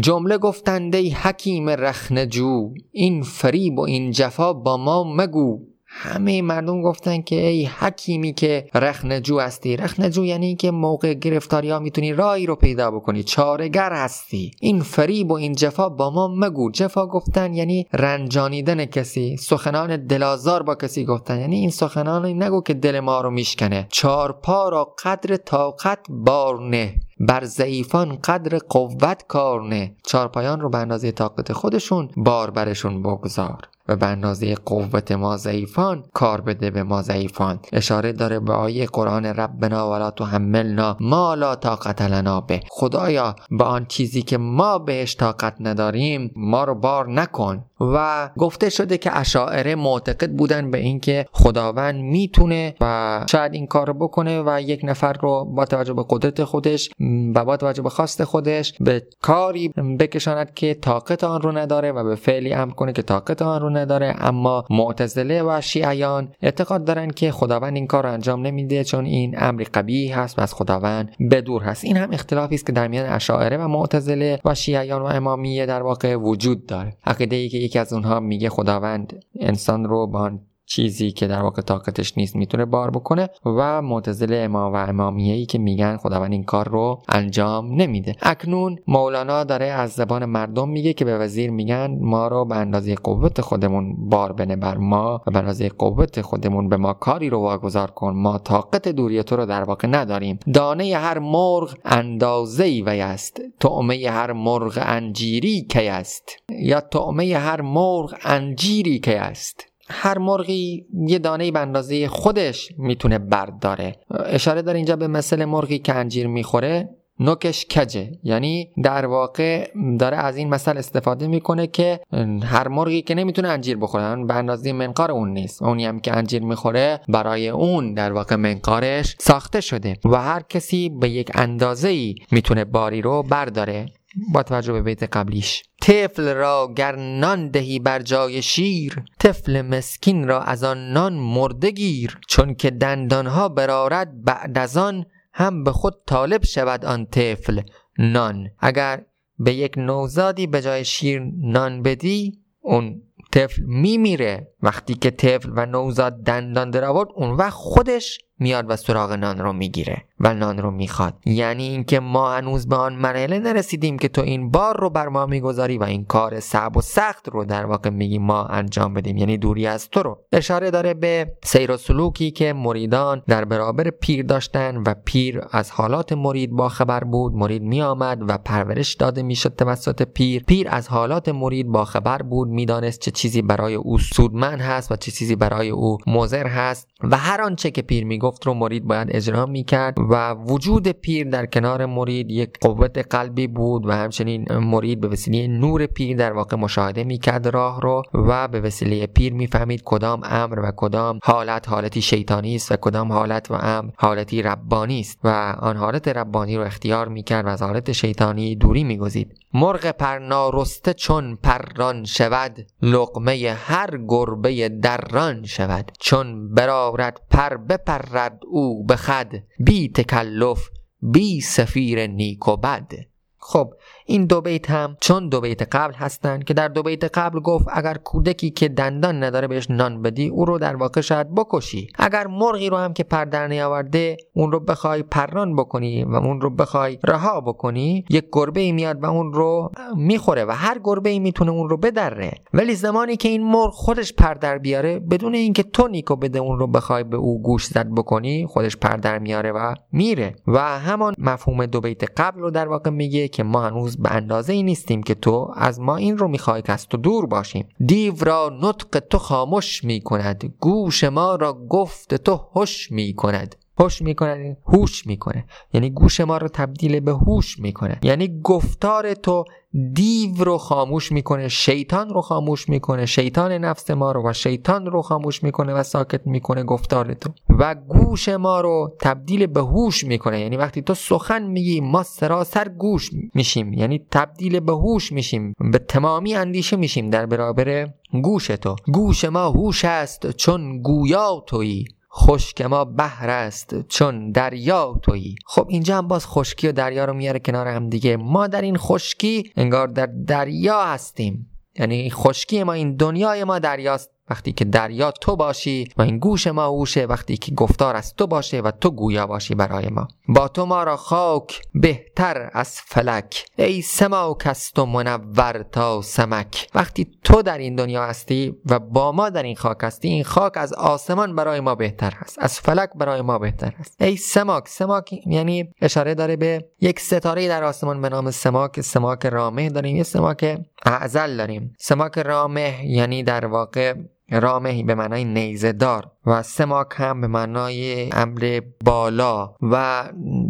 جمله 0.00 0.38
گفتند 0.38 0.94
ای 0.94 1.10
حکیم 1.10 1.68
رخنجو 1.68 2.70
این 2.90 3.22
فریب 3.22 3.78
و 3.78 3.80
این 3.80 4.10
جفا 4.10 4.52
با 4.52 4.76
ما 4.76 5.14
مگو. 5.16 5.60
همه 5.94 6.42
مردم 6.42 6.82
گفتن 6.82 7.22
که 7.22 7.46
ای 7.46 7.64
حکیمی 7.64 8.32
که 8.32 8.66
رخنجو 8.74 9.40
هستی. 9.40 9.76
رخنجو 9.76 10.24
یعنی 10.24 10.56
که 10.56 10.70
موقع 10.70 11.14
گرفتاری 11.14 11.70
ها 11.70 11.78
می‌تونی 11.78 12.12
رای 12.12 12.46
رو 12.46 12.56
پیدا 12.56 12.90
بکنی. 12.90 13.22
چارگر 13.22 13.92
هستی. 13.92 14.50
این 14.60 14.80
فریب 14.80 15.30
و 15.30 15.34
این 15.34 15.54
جفا 15.54 15.88
با 15.88 16.10
ما 16.10 16.28
مگو. 16.28 16.70
جفا 16.70 17.06
گفتن 17.06 17.54
یعنی 17.54 17.86
رنجانیدن 17.92 18.84
کسی. 18.84 19.36
سخنان 19.36 20.06
دلازار 20.06 20.62
با 20.62 20.74
کسی 20.74 21.04
گفتن 21.04 21.40
یعنی 21.40 21.56
این 21.56 21.70
سخنان 21.70 22.42
نگو 22.42 22.62
که 22.62 22.74
دل 22.74 23.00
ما 23.00 23.20
رو 23.20 23.30
میشکنه. 23.30 23.86
چارپا 23.90 24.68
را 24.68 24.94
قدر 25.04 25.36
طاقت 25.36 25.98
بارنه 26.08 26.94
بر 27.22 27.44
ضعیفان 27.44 28.18
قدر 28.24 28.58
قوت 28.58 29.24
کار 29.28 29.62
نه. 29.62 29.94
چارپایان 30.06 30.60
رو 30.60 30.68
به 30.68 30.78
اندازه 30.78 31.12
طاقت 31.12 31.52
خودشون 31.52 32.08
بار 32.16 32.50
برشون 32.50 33.02
بگذار 33.02 33.68
و 33.88 33.96
به 33.96 34.06
اندازه 34.06 34.54
قوت 34.54 35.12
ما 35.12 35.36
ضعیفان 35.36 36.04
کار 36.14 36.40
بده 36.40 36.70
به 36.70 36.82
ما 36.82 37.02
ضعیفان. 37.02 37.58
اشاره 37.72 38.12
داره 38.12 38.40
به 38.40 38.52
آیه 38.52 38.86
قرآن 38.86 39.26
ربنا 39.26 39.90
ولا 39.90 40.10
تحملنا 40.10 40.96
ما 41.00 41.34
لا 41.34 41.54
طاقت 41.54 42.02
لنا 42.02 42.40
به. 42.40 42.60
خدایا 42.70 43.36
با 43.50 43.64
آن 43.64 43.86
چیزی 43.86 44.22
که 44.22 44.38
ما 44.38 44.78
بهش 44.78 45.16
طاقت 45.16 45.56
نداریم 45.60 46.32
ما 46.36 46.64
رو 46.64 46.74
بار 46.74 47.08
نکن. 47.08 47.64
و 47.82 48.30
گفته 48.38 48.70
شده 48.70 48.98
که 48.98 49.18
اشاعره 49.18 49.74
معتقد 49.74 50.30
بودن 50.30 50.70
به 50.70 50.78
اینکه 50.78 51.26
خداوند 51.32 51.94
می‌تونه 51.94 52.74
و 52.80 53.24
شاید 53.30 53.54
این 53.54 53.66
کار 53.66 53.92
بکنه 53.92 54.42
و 54.46 54.60
یک 54.60 54.80
نفر 54.84 55.12
رو 55.12 55.44
با 55.44 55.64
توجه 55.64 55.92
به 55.92 56.04
قدرت 56.08 56.44
خودش 56.44 56.90
و 57.34 57.44
با 57.44 57.56
توجه 57.56 57.82
به 57.82 57.90
خواست 57.90 58.24
خودش 58.24 58.74
به 58.80 59.02
کاری 59.22 59.68
بکشاند 59.98 60.54
که 60.54 60.74
طاقت 60.74 61.24
آن 61.24 61.42
رو 61.42 61.52
نداره 61.52 61.92
و 61.92 62.04
به 62.04 62.14
فعلی 62.14 62.52
امر 62.52 62.72
کنه 62.72 62.92
که 62.92 63.02
طاقت 63.02 63.42
آن 63.42 63.60
رو 63.60 63.70
نداره. 63.70 64.14
اما 64.18 64.64
معتزله 64.70 65.42
و 65.42 65.60
شیعیان 65.60 66.28
اعتقاد 66.42 66.84
دارن 66.84 67.10
که 67.10 67.30
خداوند 67.30 67.76
این 67.76 67.86
کار 67.86 68.02
رو 68.02 68.12
انجام 68.12 68.46
نمیده 68.46 68.84
چون 68.84 69.04
این 69.04 69.34
امری 69.38 69.64
قبیح 69.64 70.18
هست 70.18 70.38
و 70.38 70.42
از 70.42 70.54
خداوند 70.54 71.14
بدور 71.30 71.62
هست. 71.62 71.84
این 71.84 71.96
هم 71.96 72.12
اختلافی 72.12 72.54
است 72.54 72.66
که 72.66 72.72
در 72.72 72.88
میان 72.88 73.06
اشاعره 73.06 73.56
و 73.56 73.68
معتزله 73.68 74.38
و 74.44 74.54
شیعیان 74.54 75.02
و 75.02 75.04
امامیه 75.04 75.66
در 75.66 75.82
واقع 75.82 76.16
وجود 76.16 76.66
داره. 76.66 76.96
عقیده 77.06 77.36
ای 77.36 77.48
که 77.48 77.58
یکی 77.72 77.78
از 77.78 77.92
اونها 77.92 78.20
میگه 78.20 78.48
خداوند 78.48 79.24
انسان 79.40 79.84
رو 79.84 80.06
با 80.06 80.30
چیزی 80.72 81.10
که 81.10 81.26
در 81.26 81.42
واقع 81.42 81.62
طاقتش 81.62 82.18
نیست 82.18 82.36
می‌تونه 82.36 82.64
بار 82.64 82.90
بکنه 82.90 83.28
و 83.44 83.82
معتزله 83.82 84.36
امام 84.36 84.72
و 84.72 84.76
امامیه 84.76 85.34
ای 85.34 85.46
که 85.46 85.58
میگن 85.58 85.96
خداوند 85.96 86.32
این 86.32 86.44
کار 86.44 86.68
رو 86.68 87.02
انجام 87.08 87.72
نمیده. 87.72 88.14
اکنون 88.22 88.78
مولانا 88.86 89.44
داره 89.44 89.66
از 89.66 89.90
زبان 89.90 90.24
مردم 90.24 90.68
میگه 90.68 90.92
که 90.92 91.04
به 91.04 91.18
وزیر 91.18 91.50
میگن 91.50 91.98
ما 92.00 92.28
رو 92.28 92.44
به 92.44 92.56
اندازه 92.56 92.94
قوت 92.94 93.40
خودمون 93.40 94.08
بار 94.08 94.32
بنه 94.32 94.56
بر 94.56 94.76
ما 94.76 95.20
و 95.26 95.30
به 95.30 95.38
اندازه 95.38 95.68
قوت 95.68 96.20
خودمون 96.20 96.68
به 96.68 96.76
ما 96.76 96.92
کاری 96.92 97.30
رو 97.30 97.38
واگذار 97.38 97.90
کن. 97.90 98.12
ما 98.16 98.38
طاقت 98.38 98.88
دوری 98.88 99.22
تو 99.22 99.36
رو 99.36 99.46
در 99.46 99.62
واقع 99.64 99.88
نداریم. 99.88 100.38
دانه 100.54 100.96
هر 100.96 101.18
مرغ 101.18 101.74
اندازه 101.84 102.64
ای 102.64 102.82
وی 102.82 103.00
است. 103.00 103.40
طعمه 103.60 104.10
هر 104.10 104.32
مرغ 104.32 104.78
انجیری 104.82 105.62
کی 105.62 105.88
است؟ 105.88 106.36
یا 106.50 106.80
طعمه 106.80 107.36
هر 107.36 107.60
مرغ 107.60 108.14
انجیری 108.24 108.98
کی 108.98 109.14
است؟ 109.14 109.71
هر 109.92 110.18
مرغی 110.18 110.86
یه 111.06 111.18
دانه 111.18 111.50
به 111.50 111.58
اندازه 111.58 112.08
خودش 112.08 112.68
می‌تونه 112.78 113.18
برداره. 113.18 113.96
اشاره 114.10 114.62
داره 114.62 114.76
اینجا 114.76 114.96
به 114.96 115.06
مثل 115.06 115.44
مرغی 115.44 115.78
که 115.78 115.94
انجیر 115.94 116.26
می‌خوره 116.26 116.88
نوکش 117.20 117.66
کجه. 117.66 118.10
یعنی 118.22 118.68
در 118.84 119.06
واقع 119.06 119.70
داره 119.98 120.16
از 120.16 120.36
این 120.36 120.48
مثل 120.48 120.78
استفاده 120.78 121.26
می‌کنه 121.26 121.66
که 121.66 122.00
هر 122.42 122.68
مرغی 122.68 123.02
که 123.02 123.14
نمی‌تونه 123.14 123.48
انجیر 123.48 123.76
بخوره 123.76 124.24
به 124.24 124.34
اندازه 124.34 124.72
منقار 124.72 125.10
اون 125.10 125.32
نیست. 125.32 125.62
اونی 125.62 125.84
هم 125.84 126.00
که 126.00 126.16
انجیر 126.16 126.42
می‌خوره 126.42 127.00
برای 127.08 127.48
اون 127.48 127.94
در 127.94 128.12
واقع 128.12 128.36
منقارش 128.36 129.16
ساخته 129.18 129.60
شده 129.60 129.96
و 130.04 130.16
هر 130.16 130.42
کسی 130.48 130.88
به 130.88 131.08
یک 131.08 131.30
اندازه 131.34 131.88
ای 131.88 132.14
می‌تونه 132.30 132.64
باری 132.64 133.02
رو 133.02 133.22
برداره. 133.22 133.86
با 134.32 134.42
توجه 134.42 134.72
به 134.72 134.82
بیت 134.82 135.02
قبلیش. 135.02 135.62
طفل 135.82 136.34
را 136.34 136.72
گر 136.76 136.96
نان 136.96 137.48
دهی 137.48 137.78
بر 137.78 138.02
جای 138.02 138.42
شیر 138.42 139.02
طفل 139.18 139.62
مسکین 139.62 140.28
را 140.28 140.42
از 140.42 140.64
آن 140.64 140.92
نان 140.92 141.12
مرده 141.12 141.70
گیر. 141.70 142.18
چون 142.28 142.54
که 142.54 142.70
دندانها 142.70 143.48
برارد 143.48 144.24
بعد 144.24 144.58
از 144.58 144.76
آن 144.76 145.06
هم 145.32 145.64
به 145.64 145.72
خود 145.72 145.94
طالب 146.06 146.44
شود 146.44 146.84
آن 146.84 147.06
طفل 147.06 147.60
نان. 147.98 148.50
اگر 148.58 149.04
به 149.38 149.54
یک 149.54 149.72
نوزادی 149.76 150.46
به 150.46 150.62
جای 150.62 150.84
شیر 150.84 151.22
نان 151.42 151.82
بدی 151.82 152.38
اون 152.60 153.02
طفل 153.32 153.62
میمیره. 153.62 154.48
وقتی 154.62 154.94
که 154.94 155.10
طفل 155.10 155.50
و 155.56 155.66
نوزاد 155.66 156.22
دندان 156.22 156.70
در 156.70 156.84
آورد 156.84 157.08
اون 157.14 157.30
وقت 157.30 157.52
خودش 157.52 158.18
میاد 158.42 158.64
و 158.68 158.76
سراغ 158.76 159.12
نان 159.12 159.38
رو 159.38 159.52
می‌گیره 159.52 160.04
و 160.20 160.34
نان 160.34 160.58
رو 160.58 160.70
می‌خواد. 160.70 161.14
یعنی 161.26 161.68
اینکه 161.68 162.00
ما 162.00 162.32
هنوز 162.32 162.68
به 162.68 162.76
آن 162.76 162.94
مرحله 162.94 163.38
نرسیدیم 163.38 163.98
که 163.98 164.08
تو 164.08 164.22
این 164.22 164.50
بار 164.50 164.80
رو 164.80 164.90
بر 164.90 165.08
ما 165.08 165.26
می‌گذاری 165.26 165.78
و 165.78 165.84
این 165.84 166.04
کار 166.04 166.40
صعب 166.40 166.76
و 166.76 166.80
سخت 166.80 167.28
رو 167.28 167.44
در 167.44 167.66
واقع 167.66 167.90
میگی 167.90 168.18
ما 168.18 168.44
انجام 168.44 168.94
بدیم. 168.94 169.16
یعنی 169.16 169.38
دوری 169.38 169.66
از 169.66 169.90
تو 169.90 170.02
رو. 170.02 170.18
اشاره 170.32 170.70
داره 170.70 170.94
به 170.94 171.32
سیر 171.44 171.70
و 171.70 171.76
سلوکی 171.76 172.30
که 172.30 172.52
مریدان 172.52 173.22
در 173.26 173.44
برابر 173.44 173.90
پیر 173.90 174.24
داشتن 174.24 174.76
و 174.76 174.94
پیر 175.04 175.40
از 175.50 175.70
حالات 175.70 176.12
مرید 176.12 176.50
با 176.50 176.68
خبر 176.68 177.04
بود. 177.04 177.32
مرید 177.34 177.62
میآمد 177.62 178.18
و 178.28 178.38
پرورش 178.38 178.94
داده 178.94 179.22
می‌شد 179.22 179.56
توسط 179.56 180.02
پیر. 180.02 180.44
پیر 180.44 180.68
از 180.70 180.88
حالات 180.88 181.28
مرید 181.28 181.68
با 181.68 181.84
خبر 181.84 182.22
بود. 182.22 182.48
می‌دانست 182.48 183.00
چه 183.00 183.10
چیزی 183.10 183.42
برای 183.42 183.74
او 183.74 183.98
سودمند 183.98 184.60
هست 184.60 184.92
و 184.92 184.96
چه 184.96 185.10
چیزی 185.10 185.36
برای 185.36 185.70
او 185.70 185.98
مضر 186.06 186.46
هست. 186.46 186.88
و 187.02 187.16
هر 187.16 187.42
آنچه 187.42 187.70
که 187.70 187.82
پیر 187.82 188.04
می‌گفت 188.04 188.31
رو 188.42 188.54
مرید 188.54 188.84
باید 188.84 189.08
اجرا 189.10 189.46
می‌کرد 189.46 189.96
و 190.10 190.34
وجود 190.34 190.88
پیر 190.88 191.28
در 191.28 191.46
کنار 191.46 191.86
مرید 191.86 192.30
یک 192.30 192.50
قوت 192.60 192.98
قلبی 192.98 193.46
بود 193.46 193.86
و 193.86 193.92
همچنین 193.92 194.58
مرید 194.58 195.00
به 195.00 195.08
وسیله 195.08 195.46
نور 195.46 195.86
پیر 195.86 196.16
در 196.16 196.32
واقع 196.32 196.56
مشاهده 196.56 197.04
می‌کرد 197.04 197.48
راه 197.48 197.80
رو 197.80 198.02
و 198.14 198.48
به 198.48 198.60
وسیله 198.60 199.06
پیر 199.06 199.32
می‌فهمید 199.32 199.82
کدام 199.84 200.20
امر 200.24 200.58
و 200.58 200.72
کدام 200.76 201.18
حالت 201.24 201.68
حالتی 201.68 202.02
شیطانی 202.02 202.54
است 202.54 202.72
و 202.72 202.76
کدام 202.76 203.12
حالت 203.12 203.50
و 203.50 203.54
امر 203.54 203.90
حالتی 203.96 204.42
ربانی 204.42 205.00
است 205.00 205.18
و 205.24 205.56
آن 205.60 205.76
حالت 205.76 206.08
ربانی 206.08 206.56
رو 206.56 206.62
اختیار 206.62 207.08
می‌کرد 207.08 207.46
و 207.46 207.48
از 207.48 207.62
حالت 207.62 207.92
شیطانی 207.92 208.56
دوری 208.56 208.84
میگزید. 208.84 209.34
مرغ 209.54 209.90
پرنارسته 209.90 210.94
چون 210.94 211.38
پران 211.42 212.04
شود 212.04 212.66
لقمه 212.82 213.56
هر 213.64 213.98
گربه 214.08 214.68
دران 214.68 215.44
شود. 215.44 215.92
چون 216.00 216.54
برارد 216.54 217.20
پر 217.30 217.56
بپرد 217.56 218.14
او 218.46 218.84
به 218.84 218.96
خد 218.96 219.32
بی 219.58 219.88
تکلف 219.88 220.68
بی 221.00 221.40
سفیر 221.40 222.06
نیک 222.06 222.48
و 222.48 222.56
بد. 222.56 222.92
خب 223.38 223.74
این 224.06 224.26
دو 224.26 224.40
بیت 224.40 224.70
هم 224.70 224.96
چون 225.00 225.28
دو 225.28 225.40
بیت 225.40 225.76
قبل 225.76 225.94
هستند 225.94 226.44
که 226.44 226.54
در 226.54 226.68
دو 226.68 226.82
بیت 226.82 227.18
قبل 227.18 227.40
گفت 227.40 227.66
اگر 227.72 227.94
کودکی 227.94 228.50
که 228.50 228.68
دندان 228.68 229.24
نداره 229.24 229.48
بهش 229.48 229.70
نان 229.70 230.02
بدی 230.02 230.28
او 230.28 230.44
رو 230.44 230.58
در 230.58 230.76
واقع 230.76 231.00
شاید 231.00 231.34
بکشی. 231.34 231.88
اگر 231.98 232.26
مرغی 232.26 232.70
رو 232.70 232.76
هم 232.76 232.92
که 232.92 233.04
پر 233.04 233.24
در 233.24 233.48
نیاورده 233.48 234.16
اون 234.34 234.52
رو 234.52 234.60
بخوای 234.60 235.02
پران 235.02 235.56
بکنی 235.56 236.04
و 236.04 236.14
اون 236.14 236.40
رو 236.40 236.50
بخوای 236.50 236.98
رها 237.04 237.40
بکنی 237.40 238.04
یک 238.10 238.24
گربه 238.32 238.60
ای 238.60 238.72
میاد 238.72 239.02
و 239.02 239.06
اون 239.06 239.32
رو 239.32 239.70
می‌خوره 239.96 240.44
و 240.44 240.50
هر 240.50 240.78
گربه 240.84 241.10
ای 241.10 241.18
می‌تونه 241.18 241.50
اون 241.50 241.68
رو 241.68 241.76
بدره. 241.76 242.32
ولی 242.54 242.74
زمانی 242.74 243.16
که 243.16 243.28
این 243.28 243.42
مرغ 243.42 243.72
خودش 243.72 244.12
پر 244.12 244.34
در 244.34 244.58
بیاره 244.58 244.98
بدون 244.98 245.34
اینکه 245.34 245.62
تو 245.62 245.88
نیکو 245.88 246.16
بده 246.16 246.38
اون 246.38 246.58
رو 246.58 246.66
بخوای 246.66 247.04
به 247.04 247.16
او 247.16 247.42
گوش 247.42 247.66
زد 247.66 247.88
بکنی 247.96 248.46
خودش 248.46 248.76
پر 248.76 248.96
در 248.96 249.18
میاره 249.18 249.52
و 249.52 249.74
میره. 249.92 250.34
و 250.46 250.78
همان 250.78 251.14
مفهوم 251.18 251.66
دو 251.66 251.80
بیت 251.80 252.20
قبل 252.20 252.40
رو 252.40 252.50
در 252.50 252.68
واقع 252.68 252.90
میگه 252.90 253.28
که 253.28 253.42
ما 253.42 253.62
هنوز 253.62 253.91
به 253.96 254.12
اندازه 254.12 254.52
ای 254.52 254.62
نیستیم 254.62 255.02
که 255.02 255.14
تو 255.14 255.52
از 255.56 255.80
ما 255.80 255.96
این 255.96 256.18
رو 256.18 256.28
می‌خوای 256.28 256.62
که 256.62 256.72
از 256.72 256.88
تو 256.88 256.96
دور 256.96 257.26
باشیم. 257.26 257.68
دیو 257.86 258.24
را 258.24 258.58
نطق 258.62 258.98
تو 258.98 259.18
خاموش 259.18 259.84
می‌کند 259.84 260.54
گوش 260.60 261.04
ما 261.04 261.34
را 261.34 261.52
گفت 261.68 262.14
تو 262.14 262.40
هش 262.56 262.90
می‌کند. 262.90 263.56
هوش 263.78 264.02
می‌کنه 264.02 264.56
هوش 264.66 265.06
می‌کنه. 265.06 265.44
یعنی 265.72 265.90
گوش 265.90 266.20
ما 266.20 266.38
رو 266.38 266.48
تبدیل 266.48 267.00
به 267.00 267.12
هوش 267.12 267.58
می‌کنه. 267.58 267.98
یعنی 268.02 268.40
گفتار 268.42 269.14
تو 269.14 269.44
دیو 269.92 270.44
رو 270.44 270.58
خاموش 270.58 271.12
می‌کنه 271.12 271.48
شیطان 271.48 272.08
رو 272.08 272.20
خاموش 272.20 272.68
می‌کنه 272.68 273.06
شیطان 273.06 273.52
نفس 273.52 273.90
ما 273.90 274.12
رو 274.12 274.28
و 274.28 274.32
شیطان 274.32 274.86
رو 274.86 275.02
خاموش 275.02 275.42
می‌کنه 275.42 275.74
و 275.74 275.82
ساکت 275.82 276.26
می‌کنه 276.26 276.62
گفتار 276.62 277.14
تو. 277.14 277.30
و 277.58 277.74
گوش 277.74 278.28
ما 278.28 278.60
رو 278.60 278.96
تبدیل 279.00 279.46
به 279.46 279.60
هوش 279.60 280.04
می‌کنه. 280.04 280.40
یعنی 280.40 280.56
وقتی 280.56 280.82
تو 280.82 280.94
سخن 280.94 281.42
میگی 281.42 281.80
ما 281.80 282.02
سراسر 282.02 282.68
گوش 282.68 283.10
میشیم. 283.34 283.72
یعنی 283.72 284.06
تبدیل 284.10 284.60
به 284.60 284.72
هوش 284.72 285.12
میشیم. 285.12 285.54
به 285.72 285.78
تمامی 285.78 286.34
اندیشه 286.34 286.76
میشیم 286.76 287.10
در 287.10 287.26
برابر 287.26 287.88
گوش 288.22 288.46
تو. 288.46 288.76
گوش 288.86 289.24
ما 289.24 289.48
هوش 289.48 289.84
است 289.84 290.30
چون 290.30 290.82
گویا 290.82 291.44
تویی. 291.46 291.84
خشک 292.14 292.60
ما 292.60 292.84
بحر 292.84 293.30
است 293.30 293.88
چون 293.88 294.30
دریا 294.30 295.00
تویی. 295.02 295.34
خب 295.46 295.66
اینجا 295.68 295.98
هم 295.98 296.08
باز 296.08 296.26
خشکی 296.26 296.68
و 296.68 296.72
دریا 296.72 297.04
رو 297.04 297.14
میاره 297.14 297.38
کنار 297.38 297.68
هم 297.68 297.88
دیگه. 297.88 298.16
ما 298.16 298.46
در 298.46 298.60
این 298.62 298.76
خشکی 298.76 299.52
انگار 299.56 299.88
در 299.88 300.06
دریا 300.06 300.84
هستیم. 300.84 301.48
یعنی 301.78 302.10
خشکی 302.10 302.62
ما 302.62 302.72
این 302.72 302.96
دنیای 302.96 303.44
ما 303.44 303.58
دریاست 303.58 304.10
وقتی 304.32 304.52
که 304.52 304.64
دریا 304.64 305.10
تو 305.10 305.36
باشی 305.36 305.88
و 305.96 306.02
این 306.02 306.18
گوش 306.18 306.46
ما 306.46 306.66
اوشه 306.66 307.04
وقتی 307.04 307.36
که 307.36 307.54
گفتار 307.54 307.96
از 307.96 308.14
تو 308.14 308.26
باشه 308.26 308.60
و 308.60 308.70
تو 308.70 308.90
گویا 308.90 309.26
باشی 309.26 309.54
برای 309.54 309.88
ما. 309.88 310.08
با 310.28 310.48
تو 310.48 310.66
ما 310.66 310.82
را 310.82 310.96
خاک 310.96 311.62
بهتر 311.74 312.50
از 312.52 312.80
فلک. 312.80 313.44
ای 313.56 313.82
سماک 313.82 314.46
است 314.46 314.78
و 314.78 314.86
منور 314.86 315.64
تا 315.72 316.02
سمک. 316.02 316.68
وقتی 316.74 317.06
تو 317.24 317.42
در 317.42 317.58
این 317.58 317.76
دنیا 317.76 318.04
هستی 318.04 318.54
و 318.66 318.78
با 318.78 319.12
ما 319.12 319.30
در 319.30 319.42
این 319.42 319.56
خاک 319.56 319.78
هستی 319.82 320.08
این 320.08 320.24
خاک 320.24 320.56
از 320.56 320.72
آسمان 320.72 321.36
برای 321.36 321.60
ما 321.60 321.74
بهتر 321.74 322.12
هست 322.16 322.38
از 322.38 322.60
فلک 322.60 322.90
برای 322.94 323.22
ما 323.22 323.38
بهتر 323.38 323.72
هست 323.78 324.02
ای 324.02 324.16
سماک 324.16 324.68
سماک 324.68 325.12
یعنی 325.26 325.68
اشاره 325.82 326.14
داره 326.14 326.36
به 326.36 326.68
یک 326.80 327.00
ستاره 327.00 327.48
در 327.48 327.64
آسمان 327.64 328.02
به 328.02 328.08
نام 328.08 328.30
سماک. 328.30 328.80
سماک 328.80 329.26
رامه 329.26 329.70
داریم 329.70 329.96
یه 329.96 330.02
سماک 330.02 330.58
اعزل 330.84 331.36
داریم. 331.36 331.74
سماک 331.78 332.18
رامه 332.18 332.86
یعنی 332.86 333.22
در 333.22 333.46
واقع 333.46 333.94
رامهی 334.40 334.82
به 334.82 334.94
معنای 334.94 335.24
نیزه 335.24 335.72
دار 335.72 336.10
و 336.26 336.42
سماک 336.42 336.86
هم 336.92 337.20
به 337.20 337.26
معنای 337.26 338.08
امر 338.12 338.60
بالا 338.84 339.54
و 339.62 340.04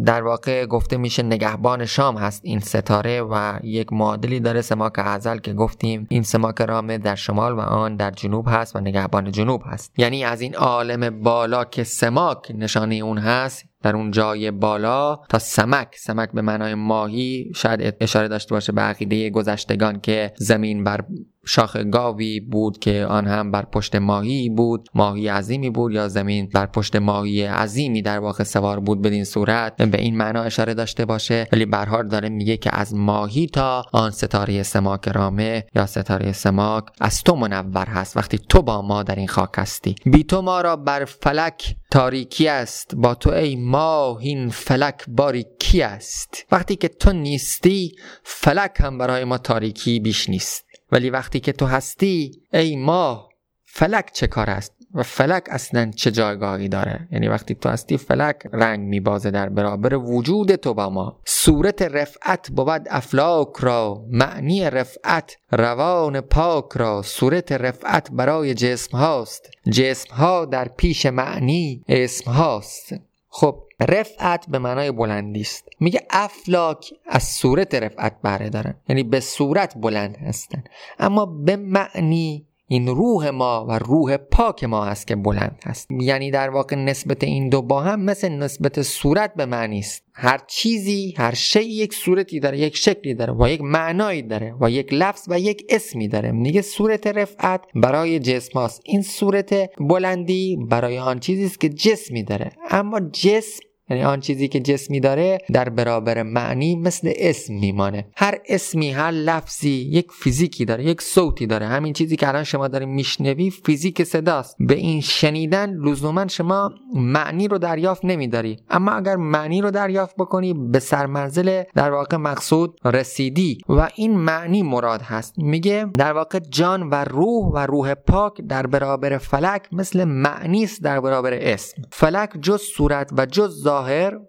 در 0.05 0.21
واقع 0.23 0.65
گفته 0.65 0.97
میشه 0.97 1.23
نگهبان 1.23 1.85
شام 1.85 2.17
هست 2.17 2.41
این 2.43 2.59
ستاره 2.59 3.21
و 3.21 3.59
یک 3.63 3.93
معادلی 3.93 4.39
داره 4.39 4.61
سماک 4.61 4.93
ازل 4.95 5.37
که 5.37 5.53
گفتیم. 5.53 6.07
این 6.09 6.23
سماک 6.23 6.61
رامه 6.61 6.97
در 6.97 7.15
شمال 7.15 7.53
و 7.53 7.59
آن 7.59 7.95
در 7.95 8.11
جنوب 8.11 8.45
هست 8.49 8.75
و 8.75 8.79
نگهبان 8.79 9.31
جنوب 9.31 9.61
هست. 9.65 9.93
یعنی 9.97 10.23
از 10.23 10.41
این 10.41 10.55
عالم 10.55 11.23
بالا 11.23 11.63
که 11.63 11.83
سماک 11.83 12.51
نشانه 12.55 12.95
اون 12.95 13.17
هست 13.17 13.65
در 13.83 13.95
اون 13.95 14.11
جای 14.11 14.51
بالا 14.51 15.15
تا 15.15 15.39
سمک. 15.39 15.95
سمک 15.97 16.31
به 16.31 16.41
معنای 16.41 16.75
ماهی 16.75 17.51
شاید 17.55 17.95
اشاره 18.01 18.27
داشته 18.27 18.55
باشه 18.55 18.71
به 18.71 18.81
عقیده 18.81 19.29
گذشتگان 19.29 19.99
که 19.99 20.33
زمین 20.37 20.83
بر 20.83 21.01
شاخ 21.45 21.77
گاوی 21.77 22.39
بود 22.39 22.79
که 22.79 23.05
آن 23.09 23.27
هم 23.27 23.51
بر 23.51 23.65
پشت 23.65 23.95
ماهی 23.95 24.49
بود. 24.49 24.89
ماهی 24.95 25.27
عظیمی 25.63 25.69
بود 25.69 25.91
یا 25.91 26.07
زمین 26.07 26.49
بر 26.53 26.65
پشت 26.65 26.95
ماهی 26.95 27.43
عظیمی 27.43 28.01
در 28.01 28.19
واقع 28.19 28.43
سوار 28.43 28.79
بود 28.79 29.01
بدین 29.01 29.23
صورت؟ 29.23 29.81
به 29.81 30.01
این 30.01 30.17
معنا 30.17 30.43
اشاره 30.43 30.73
داشته 30.73 31.05
باشه. 31.05 31.47
ولی 31.51 31.65
برهار 31.65 32.03
داره 32.03 32.29
میگه 32.29 32.57
که 32.57 32.69
از 32.73 32.93
ماهی 32.93 33.47
تا 33.47 33.85
آن 33.91 34.11
ستاره 34.11 34.63
سماک 34.63 35.07
رامه 35.07 35.65
یا 35.75 35.85
ستاره 35.85 36.31
سماک 36.31 36.83
از 37.01 37.23
تو 37.23 37.35
منور 37.35 37.87
هست. 37.87 38.17
وقتی 38.17 38.37
تو 38.37 38.61
با 38.61 38.81
ما 38.81 39.03
در 39.03 39.15
این 39.15 39.27
خاک 39.27 39.49
هستی. 39.57 39.95
بی 40.05 40.23
تو 40.23 40.41
ما 40.41 40.61
را 40.61 40.75
بر 40.75 41.05
فلک 41.05 41.75
تاریکی 41.91 42.47
است. 42.47 42.95
با 42.95 43.15
تو 43.15 43.29
ای 43.29 43.55
ماه 43.55 44.17
این 44.17 44.49
فلک 44.49 45.05
باریکی 45.07 45.81
است؟ 45.81 46.45
وقتی 46.51 46.75
که 46.75 46.87
تو 46.87 47.13
نیستی 47.13 47.91
فلک 48.23 48.75
هم 48.79 48.97
برای 48.97 49.23
ما 49.23 49.37
تاریکی 49.37 49.99
بیش 49.99 50.29
نیست. 50.29 50.65
ولی 50.91 51.09
وقتی 51.09 51.39
که 51.39 51.51
تو 51.51 51.65
هستی 51.65 52.31
ای 52.53 52.75
ماه 52.75 53.29
فلک 53.65 54.11
چه 54.13 54.27
کار 54.27 54.49
است؟ 54.49 54.82
و 54.93 55.03
فلک 55.03 55.43
اصلا 55.49 55.91
چه 55.95 56.11
جایگاهی 56.11 56.67
داره؟ 56.67 57.07
یعنی 57.11 57.27
وقتی 57.27 57.55
تو 57.55 57.69
هستی 57.69 57.97
فلک 57.97 58.35
رنگ 58.53 58.79
میبازه 58.87 59.31
در 59.31 59.49
برابر 59.49 59.95
وجود 59.95 60.55
تو 60.55 60.73
با 60.73 60.89
ما. 60.89 61.19
صورت 61.25 61.81
رفعت 61.81 62.51
بود 62.51 62.81
افلاک 62.89 63.49
را 63.59 64.05
معنی 64.09 64.69
رفعت 64.69 65.37
روان 65.51 66.21
پاک 66.21 66.65
را. 66.75 67.01
صورت 67.01 67.51
رفعت 67.51 68.11
برای 68.11 68.53
جسم 68.53 68.97
هاست. 68.97 69.49
جسم 69.71 70.13
ها 70.13 70.45
در 70.45 70.67
پیش 70.67 71.05
معنی 71.05 71.83
اسم 71.87 72.31
هاست. 72.31 72.93
خب 73.29 73.63
رفعت 73.79 74.45
به 74.49 74.59
معنای 74.59 74.91
بلندی 74.91 75.41
است. 75.41 75.69
میگه 75.79 76.01
افلاک 76.09 76.93
از 77.05 77.23
صورت 77.23 77.75
رفعت 77.75 78.21
بره 78.23 78.49
دارن 78.49 78.75
یعنی 78.89 79.03
به 79.03 79.19
صورت 79.19 79.73
بلند 79.77 80.17
هستن. 80.17 80.63
اما 80.99 81.25
به 81.25 81.55
معنی 81.55 82.45
این 82.73 82.87
روح 82.87 83.29
ما 83.29 83.65
و 83.69 83.79
روح 83.79 84.17
پاک 84.17 84.63
ما 84.63 84.85
هست 84.85 85.07
که 85.07 85.15
بلند 85.15 85.61
هست. 85.65 85.87
یعنی 85.91 86.31
در 86.31 86.49
واقع 86.49 86.75
نسبت 86.75 87.23
این 87.23 87.49
دو 87.49 87.61
با 87.61 87.81
هم 87.81 88.01
مثل 88.01 88.29
نسبت 88.29 88.81
صورت 88.81 89.33
به 89.35 89.45
معنی 89.45 89.79
است. 89.79 90.03
هر 90.13 90.41
چیزی 90.47 91.13
هر 91.17 91.33
شی 91.33 91.63
یک 91.63 91.93
صورتی 91.93 92.39
داره 92.39 92.59
یک 92.59 92.77
شکلی 92.77 93.13
داره 93.13 93.33
و 93.33 93.49
یک 93.49 93.61
معنایی 93.61 94.21
داره 94.21 94.55
و 94.61 94.69
یک 94.69 94.93
لفظ 94.93 95.25
و 95.27 95.39
یک 95.39 95.65
اسمی 95.69 96.07
داره. 96.07 96.31
میگه 96.31 96.61
صورت 96.61 97.07
رفعت 97.07 97.61
برای 97.75 98.19
جسم 98.19 98.59
هاست. 98.59 98.81
این 98.85 99.01
صورت 99.01 99.55
بلندی 99.79 100.57
برای 100.69 100.99
آن 100.99 101.19
چیزی 101.19 101.45
است 101.45 101.59
که 101.59 101.69
جسمی 101.69 102.23
داره. 102.23 102.51
اما 102.69 102.99
جسم 102.99 103.59
یعنی 103.89 104.03
آن 104.03 104.19
چیزی 104.19 104.47
که 104.47 104.59
جسمی 104.59 104.99
داره 104.99 105.37
در 105.53 105.69
برابر 105.69 106.23
معنی 106.23 106.75
مثل 106.75 107.13
اسم 107.15 107.53
میمانه. 107.53 108.05
هر 108.15 108.37
اسمی 108.49 108.91
هر 108.91 109.11
لفظی 109.11 109.69
یک 109.69 110.11
فیزیکی 110.11 110.65
داره 110.65 110.85
یک 110.85 111.01
صوتی 111.01 111.47
داره. 111.47 111.67
همین 111.67 111.93
چیزی 111.93 112.15
که 112.15 112.27
الان 112.27 112.43
شما 112.43 112.67
داریم 112.67 112.89
میشنوی 112.89 113.49
فیزیک 113.49 114.03
صداست. 114.03 114.55
به 114.59 114.75
این 114.75 115.01
شنیدن 115.01 115.73
لزوما 115.73 116.27
شما 116.27 116.71
معنی 116.95 117.47
رو 117.47 117.57
دریافت 117.57 118.05
نمیداری. 118.05 118.57
اما 118.69 118.91
اگر 118.91 119.15
معنی 119.15 119.61
رو 119.61 119.71
دریافت 119.71 120.15
بکنی 120.15 120.53
به 120.53 120.79
سرمنزل 120.79 121.63
در 121.75 121.91
واقع 121.91 122.17
مقصود 122.17 122.79
رسیدی 122.85 123.57
و 123.69 123.89
این 123.95 124.17
معنی 124.17 124.63
مراد 124.63 125.01
هست. 125.01 125.33
میگه 125.37 125.85
در 125.97 126.13
واقع 126.13 126.39
جان 126.39 126.89
و 126.89 126.95
روح 126.95 127.51
و 127.53 127.57
روح 127.57 127.93
پاک 127.93 128.41
در 128.41 128.67
برابر 128.67 129.17
فلک 129.17 129.67
مثل 129.71 130.03
معنی 130.03 130.63
است 130.63 130.83
در 130.83 130.99
برابر 130.99 131.33
اسم. 131.33 131.81
فلک 131.91 132.29
جز 132.41 132.61
صورت 132.61 133.09
و 133.17 133.25
جز 133.25 133.63
ظاهر 133.63 133.73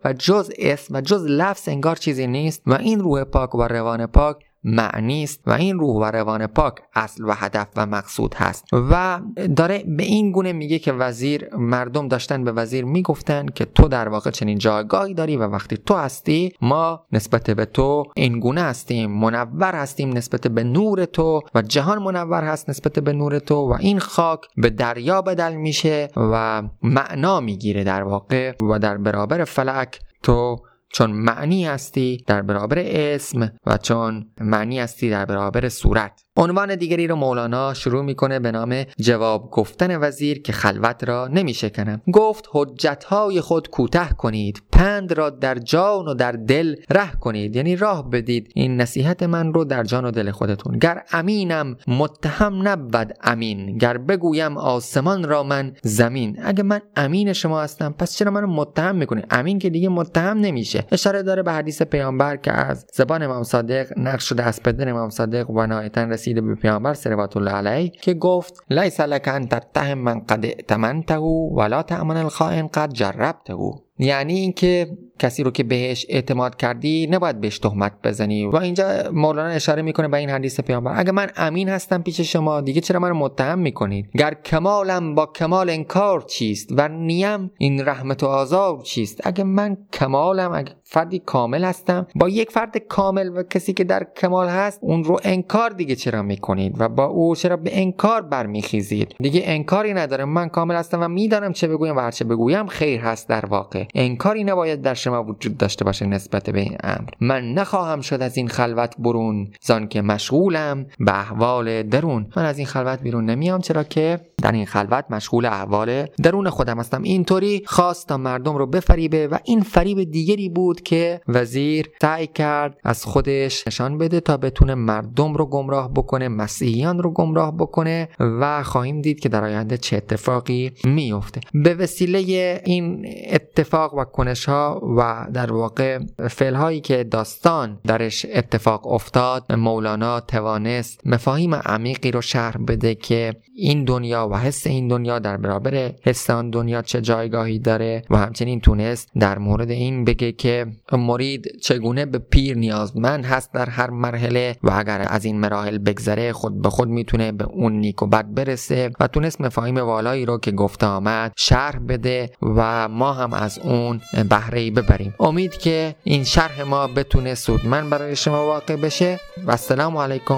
و 0.04 0.12
جز 0.12 0.50
اسم 0.58 0.96
و 0.96 1.00
جز 1.00 1.26
لفظ 1.28 1.68
انگار 1.68 1.96
چیزی 1.96 2.26
نیست 2.26 2.62
و 2.66 2.74
این 2.74 3.00
روح 3.00 3.24
پاک 3.24 3.54
و 3.54 3.62
روان 3.62 4.06
پاک 4.06 4.44
معنی 4.64 5.22
است 5.22 5.40
و 5.46 5.52
این 5.52 5.78
روح 5.78 5.96
و 5.96 6.04
روان 6.04 6.46
پاک 6.46 6.74
اصل 6.94 7.24
و 7.24 7.32
هدف 7.32 7.66
و 7.76 7.86
مقصود 7.86 8.34
هست. 8.34 8.64
و 8.72 9.20
داره 9.56 9.84
به 9.96 10.02
این 10.02 10.32
گونه 10.32 10.52
میگه 10.52 10.78
که 10.78 10.92
وزیر 10.92 11.54
مردم 11.56 12.08
داشتن 12.08 12.44
به 12.44 12.52
وزیر 12.52 12.84
می‌گفتن 12.84 13.46
که 13.46 13.64
تو 13.64 13.88
در 13.88 14.08
واقع 14.08 14.30
چنین 14.30 14.58
جایگاهی 14.58 15.14
داری 15.14 15.36
و 15.36 15.46
وقتی 15.46 15.76
تو 15.76 15.94
هستی 15.94 16.52
ما 16.60 17.06
نسبت 17.12 17.50
به 17.50 17.64
تو 17.64 18.04
این 18.16 18.40
گونه 18.40 18.60
هستیم 18.60 19.10
منور 19.10 19.74
هستیم 19.74 20.16
نسبت 20.16 20.46
به 20.48 20.64
نور 20.64 21.04
تو 21.04 21.40
و 21.54 21.62
جهان 21.62 22.02
منور 22.02 22.44
هست 22.44 22.70
نسبت 22.70 22.98
به 22.98 23.12
نور 23.12 23.38
تو 23.38 23.54
و 23.54 23.76
این 23.80 23.98
خاک 23.98 24.40
به 24.56 24.70
دریا 24.70 25.22
بدل 25.22 25.54
میشه 25.54 26.08
و 26.16 26.62
معنا 26.82 27.40
می‌گیره 27.40 27.84
در 27.84 28.02
واقع 28.02 28.52
و 28.62 28.78
در 28.78 28.96
برابر 28.96 29.44
فلک 29.44 30.00
تو 30.22 30.56
چون 30.94 31.10
معنی 31.10 31.66
هستی 31.66 32.24
در 32.26 32.42
برابر 32.42 32.78
اسم 32.78 33.52
و 33.66 33.76
چون 33.78 34.30
معنی 34.40 34.80
هستی 34.80 35.10
در 35.10 35.24
برابر 35.24 35.68
صورت. 35.68 36.23
عنوان 36.36 36.74
دیگری 36.74 37.06
رو 37.06 37.16
مولانا 37.16 37.74
شروع 37.74 38.04
می‌کنه 38.04 38.38
به 38.38 38.50
نام 38.50 38.84
جواب 39.00 39.50
گفتن 39.50 40.00
وزیر 40.00 40.42
که 40.42 40.52
خلوت 40.52 41.04
را 41.04 41.28
نمیشکنم 41.28 42.00
گفت 42.12 42.48
حجتهای 42.52 43.40
خود 43.40 43.70
کوته 43.70 44.08
کنید 44.18 44.62
پند 44.72 45.12
را 45.12 45.30
در 45.30 45.54
جان 45.54 46.08
و 46.08 46.14
در 46.14 46.32
دل 46.32 46.76
ره 46.90 47.12
کنید. 47.20 47.56
یعنی 47.56 47.76
راه 47.76 48.10
بدید. 48.10 48.52
این 48.54 48.80
نصیحت 48.80 49.22
من 49.22 49.54
رو 49.54 49.64
در 49.64 49.84
جان 49.84 50.04
و 50.04 50.10
دل 50.10 50.30
خودتون. 50.30 50.78
گر 50.78 51.02
امینم 51.12 51.76
متهم 51.88 52.68
نبود 52.68 53.12
امین. 53.22 53.78
گر 53.78 53.98
بگویم 53.98 54.56
آسمان 54.56 55.28
را 55.28 55.42
من 55.42 55.72
زمین. 55.82 56.38
اگه 56.42 56.62
من 56.62 56.80
امین 56.96 57.32
شما 57.32 57.62
هستم 57.62 57.94
پس 57.98 58.16
چرا 58.16 58.30
منو 58.30 58.46
متهم 58.46 58.96
می‌کنید؟ 58.96 59.26
امین 59.30 59.58
که 59.58 59.70
دیگه 59.70 59.88
متهم 59.88 60.38
نمیشه. 60.38 60.84
اشاره 60.92 61.22
داره 61.22 61.42
به 61.42 61.52
حدیث 61.52 61.82
پیامبر 61.82 62.36
که 62.36 62.52
از 62.52 62.86
زبان 62.92 63.22
امام 63.22 63.42
صادق 63.42 63.98
نقش 63.98 64.28
شده 64.28 64.42
از 64.42 64.62
پدر 64.62 64.88
امام 64.88 65.10
صادق 65.10 65.50
و 65.50 65.66
نهایتا 65.66 66.04
رسیده 66.24 66.40
به 66.40 66.54
پیامبر 66.54 66.94
صلوات 66.94 67.36
الله 67.36 67.50
علیه 67.50 67.88
که 67.88 68.14
گفت 68.14 68.54
لیس 68.70 69.00
لک 69.00 69.28
ان 69.28 69.48
تتهم 69.48 69.98
من 69.98 70.20
قد 70.20 70.44
ائتمنته 70.44 71.18
ولا 71.52 71.82
تأمن 71.82 72.16
الخائن 72.16 72.66
قد 72.66 72.92
جربته. 72.92 73.54
یعنی 73.98 74.34
اینکه 74.34 74.98
کسی 75.18 75.42
رو 75.42 75.50
که 75.50 75.62
بهش 75.62 76.06
اعتماد 76.08 76.56
کردی 76.56 77.06
نباید 77.10 77.40
بهش 77.40 77.58
تهمت 77.58 77.92
بزنی. 78.04 78.46
و 78.46 78.56
اینجا 78.56 78.86
مولانا 79.12 79.48
اشاره 79.48 79.82
می‌کنه 79.82 80.08
به 80.08 80.16
این 80.16 80.30
حدیث 80.30 80.60
پیامبر. 80.60 80.92
اگه 80.96 81.12
من 81.12 81.30
امین 81.36 81.68
هستم 81.68 82.02
پیش 82.02 82.20
شما 82.20 82.60
دیگه 82.60 82.80
چرا 82.80 83.00
من 83.00 83.12
متهم 83.12 83.58
می‌کنید؟ 83.58 84.10
گر 84.18 84.34
کمالم 84.34 85.14
با 85.14 85.26
کمال 85.26 85.70
انکار 85.70 86.20
چیست 86.22 86.68
و 86.76 86.88
نیم 86.88 87.50
این 87.58 87.84
رحمت 87.84 88.22
و 88.22 88.26
آزار 88.26 88.80
چیست؟ 88.82 89.20
اگه 89.24 89.44
من 89.44 89.76
کمالم 89.92 90.52
اگه 90.52 90.72
فردی 90.82 91.18
کامل 91.18 91.64
هستم 91.64 92.06
با 92.14 92.28
یک 92.28 92.50
فرد 92.50 92.78
کامل 92.78 93.30
و 93.38 93.42
کسی 93.42 93.72
که 93.72 93.84
در 93.84 94.06
کمال 94.16 94.48
هست 94.48 94.78
اون 94.82 95.04
رو 95.04 95.20
انکار 95.24 95.70
دیگه 95.70 95.96
چرا 95.96 96.22
می‌کنید؟ 96.22 96.76
و 96.78 96.88
با 96.88 97.04
او 97.04 97.36
چرا 97.36 97.56
به 97.56 97.80
انکار 97.80 98.22
برمیخیزید؟ 98.22 99.14
دیگه 99.20 99.42
انکاری 99.44 99.94
نداره 99.94 100.24
من 100.24 100.48
کامل 100.48 100.74
هستم 100.74 101.02
و 101.02 101.08
می‌دانم 101.08 101.52
چه 101.52 101.68
بگویم 101.68 101.96
و 101.96 102.00
هر 102.00 102.10
چه 102.10 102.24
بگویم 102.24 102.66
خیر 102.66 103.00
هست 103.00 103.28
در 103.28 103.46
واقع. 103.46 103.84
انکاری 103.94 104.44
نباید 104.44 104.82
در 104.82 104.94
شما 105.04 105.24
وجود 105.24 105.56
داشته 105.56 105.84
باشه 105.84 106.06
نسبت 106.06 106.50
به 106.50 106.60
این 106.60 106.76
امر. 106.82 107.08
من 107.20 107.52
نخواهم 107.52 108.00
شد 108.00 108.22
از 108.22 108.36
این 108.36 108.48
خلوت 108.48 108.94
برون 108.98 109.48
زان 109.60 109.88
که 109.88 110.02
مشغولم 110.02 110.86
به 110.98 111.18
احوال 111.18 111.82
درون. 111.82 112.26
من 112.36 112.44
از 112.44 112.58
این 112.58 112.66
خلوت 112.66 113.00
بیرون 113.00 113.30
نمیام 113.30 113.60
چرا 113.60 113.84
که 113.84 114.20
در 114.42 114.52
این 114.52 114.66
خلوت 114.66 115.04
مشغول 115.10 115.46
احوال 115.46 116.06
درون 116.22 116.50
خودم 116.50 116.78
هستم. 116.78 117.02
اینطوری 117.02 117.62
خواست 117.66 118.08
تا 118.08 118.16
مردم 118.16 118.56
رو 118.56 118.66
بفریبه 118.66 119.28
و 119.28 119.38
این 119.44 119.60
فریب 119.60 120.10
دیگری 120.10 120.48
بود 120.48 120.80
که 120.80 121.20
وزیر 121.28 121.90
سعی 122.02 122.26
کرد 122.26 122.76
از 122.84 123.04
خودش 123.04 123.66
نشان 123.66 123.98
بده 123.98 124.20
تا 124.20 124.36
بتونه 124.36 124.74
مردم 124.74 125.34
رو 125.34 125.46
گمراه 125.46 125.92
بکنه 125.94 126.28
مسیحیان 126.28 127.02
رو 127.02 127.10
گمراه 127.10 127.56
بکنه 127.56 128.08
و 128.20 128.62
خواهیم 128.62 129.00
دید 129.00 129.20
که 129.20 129.28
در 129.28 129.44
آینده 129.44 129.78
چه 129.78 129.96
اتفاقی 129.96 130.72
میفته 130.84 131.40
به 131.54 131.74
وسیله 131.74 132.18
این 132.64 133.06
اتفاق 133.30 133.94
و 133.94 134.04
کنش 134.04 134.44
ها 134.44 134.82
و 134.98 135.26
در 135.32 135.52
واقع 135.52 135.98
فعل 136.30 136.54
هایی 136.54 136.80
که 136.80 137.04
داستان 137.04 137.80
درش 137.84 138.26
اتفاق 138.34 138.86
افتاد 138.86 139.52
مولانا 139.52 140.20
توانست 140.20 141.00
مفاهیم 141.06 141.54
عمیقی 141.54 142.10
رو 142.10 142.20
شرح 142.20 142.56
بده 142.68 142.94
که 142.94 143.36
این 143.56 143.84
دنیا 143.84 144.28
و 144.34 144.36
حس 144.36 144.66
این 144.66 144.88
دنیا 144.88 145.18
در 145.18 145.36
برابر 145.36 145.92
حس 146.02 146.30
آن 146.30 146.50
دنیا 146.50 146.82
چه 146.82 147.00
جایگاهی 147.00 147.58
داره 147.58 148.02
و 148.10 148.16
همچنین 148.16 148.60
تونست 148.60 149.10
در 149.20 149.38
مورد 149.38 149.70
این 149.70 150.04
بگه 150.04 150.32
که 150.32 150.66
مرید 150.92 151.60
چگونه 151.62 152.06
به 152.06 152.18
پیر 152.18 152.56
نیازمند 152.56 153.24
هست 153.24 153.52
در 153.52 153.70
هر 153.70 153.90
مرحله 153.90 154.56
و 154.62 154.70
اگر 154.70 155.06
از 155.08 155.24
این 155.24 155.40
مراحل 155.40 155.78
بگذره 155.78 156.32
خود 156.32 156.62
به 156.62 156.70
خود 156.70 156.88
می‌تونه 156.88 157.32
به 157.32 157.44
اون 157.44 157.72
نیک 157.72 158.02
و 158.02 158.06
بد 158.06 158.34
برسه 158.34 158.90
و 159.00 159.06
تونست 159.06 159.40
مفاهیم 159.40 159.76
والایی 159.76 160.26
رو 160.26 160.38
که 160.38 160.50
گفته 160.50 160.86
آمد 160.86 161.32
شرح 161.36 161.78
بده 161.78 162.30
و 162.42 162.88
ما 162.88 163.12
هم 163.12 163.32
از 163.32 163.58
اون 163.58 164.00
بهره 164.30 164.60
ای 164.60 164.70
ببریم. 164.70 165.14
امید 165.20 165.56
که 165.56 165.94
این 166.04 166.24
شرح 166.24 166.62
ما 166.62 166.86
بتونه 166.86 167.34
سودمند 167.34 167.90
برای 167.90 168.16
شما 168.16 168.46
واقع 168.46 168.76
بشه. 168.76 169.20
و 169.46 169.50
السلام 169.50 169.96
علیکم 169.96 170.34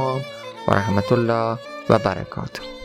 و 0.68 0.74
رحمت 0.74 1.12
الله 1.12 1.58
و 1.90 1.98
برکاته. 1.98 2.75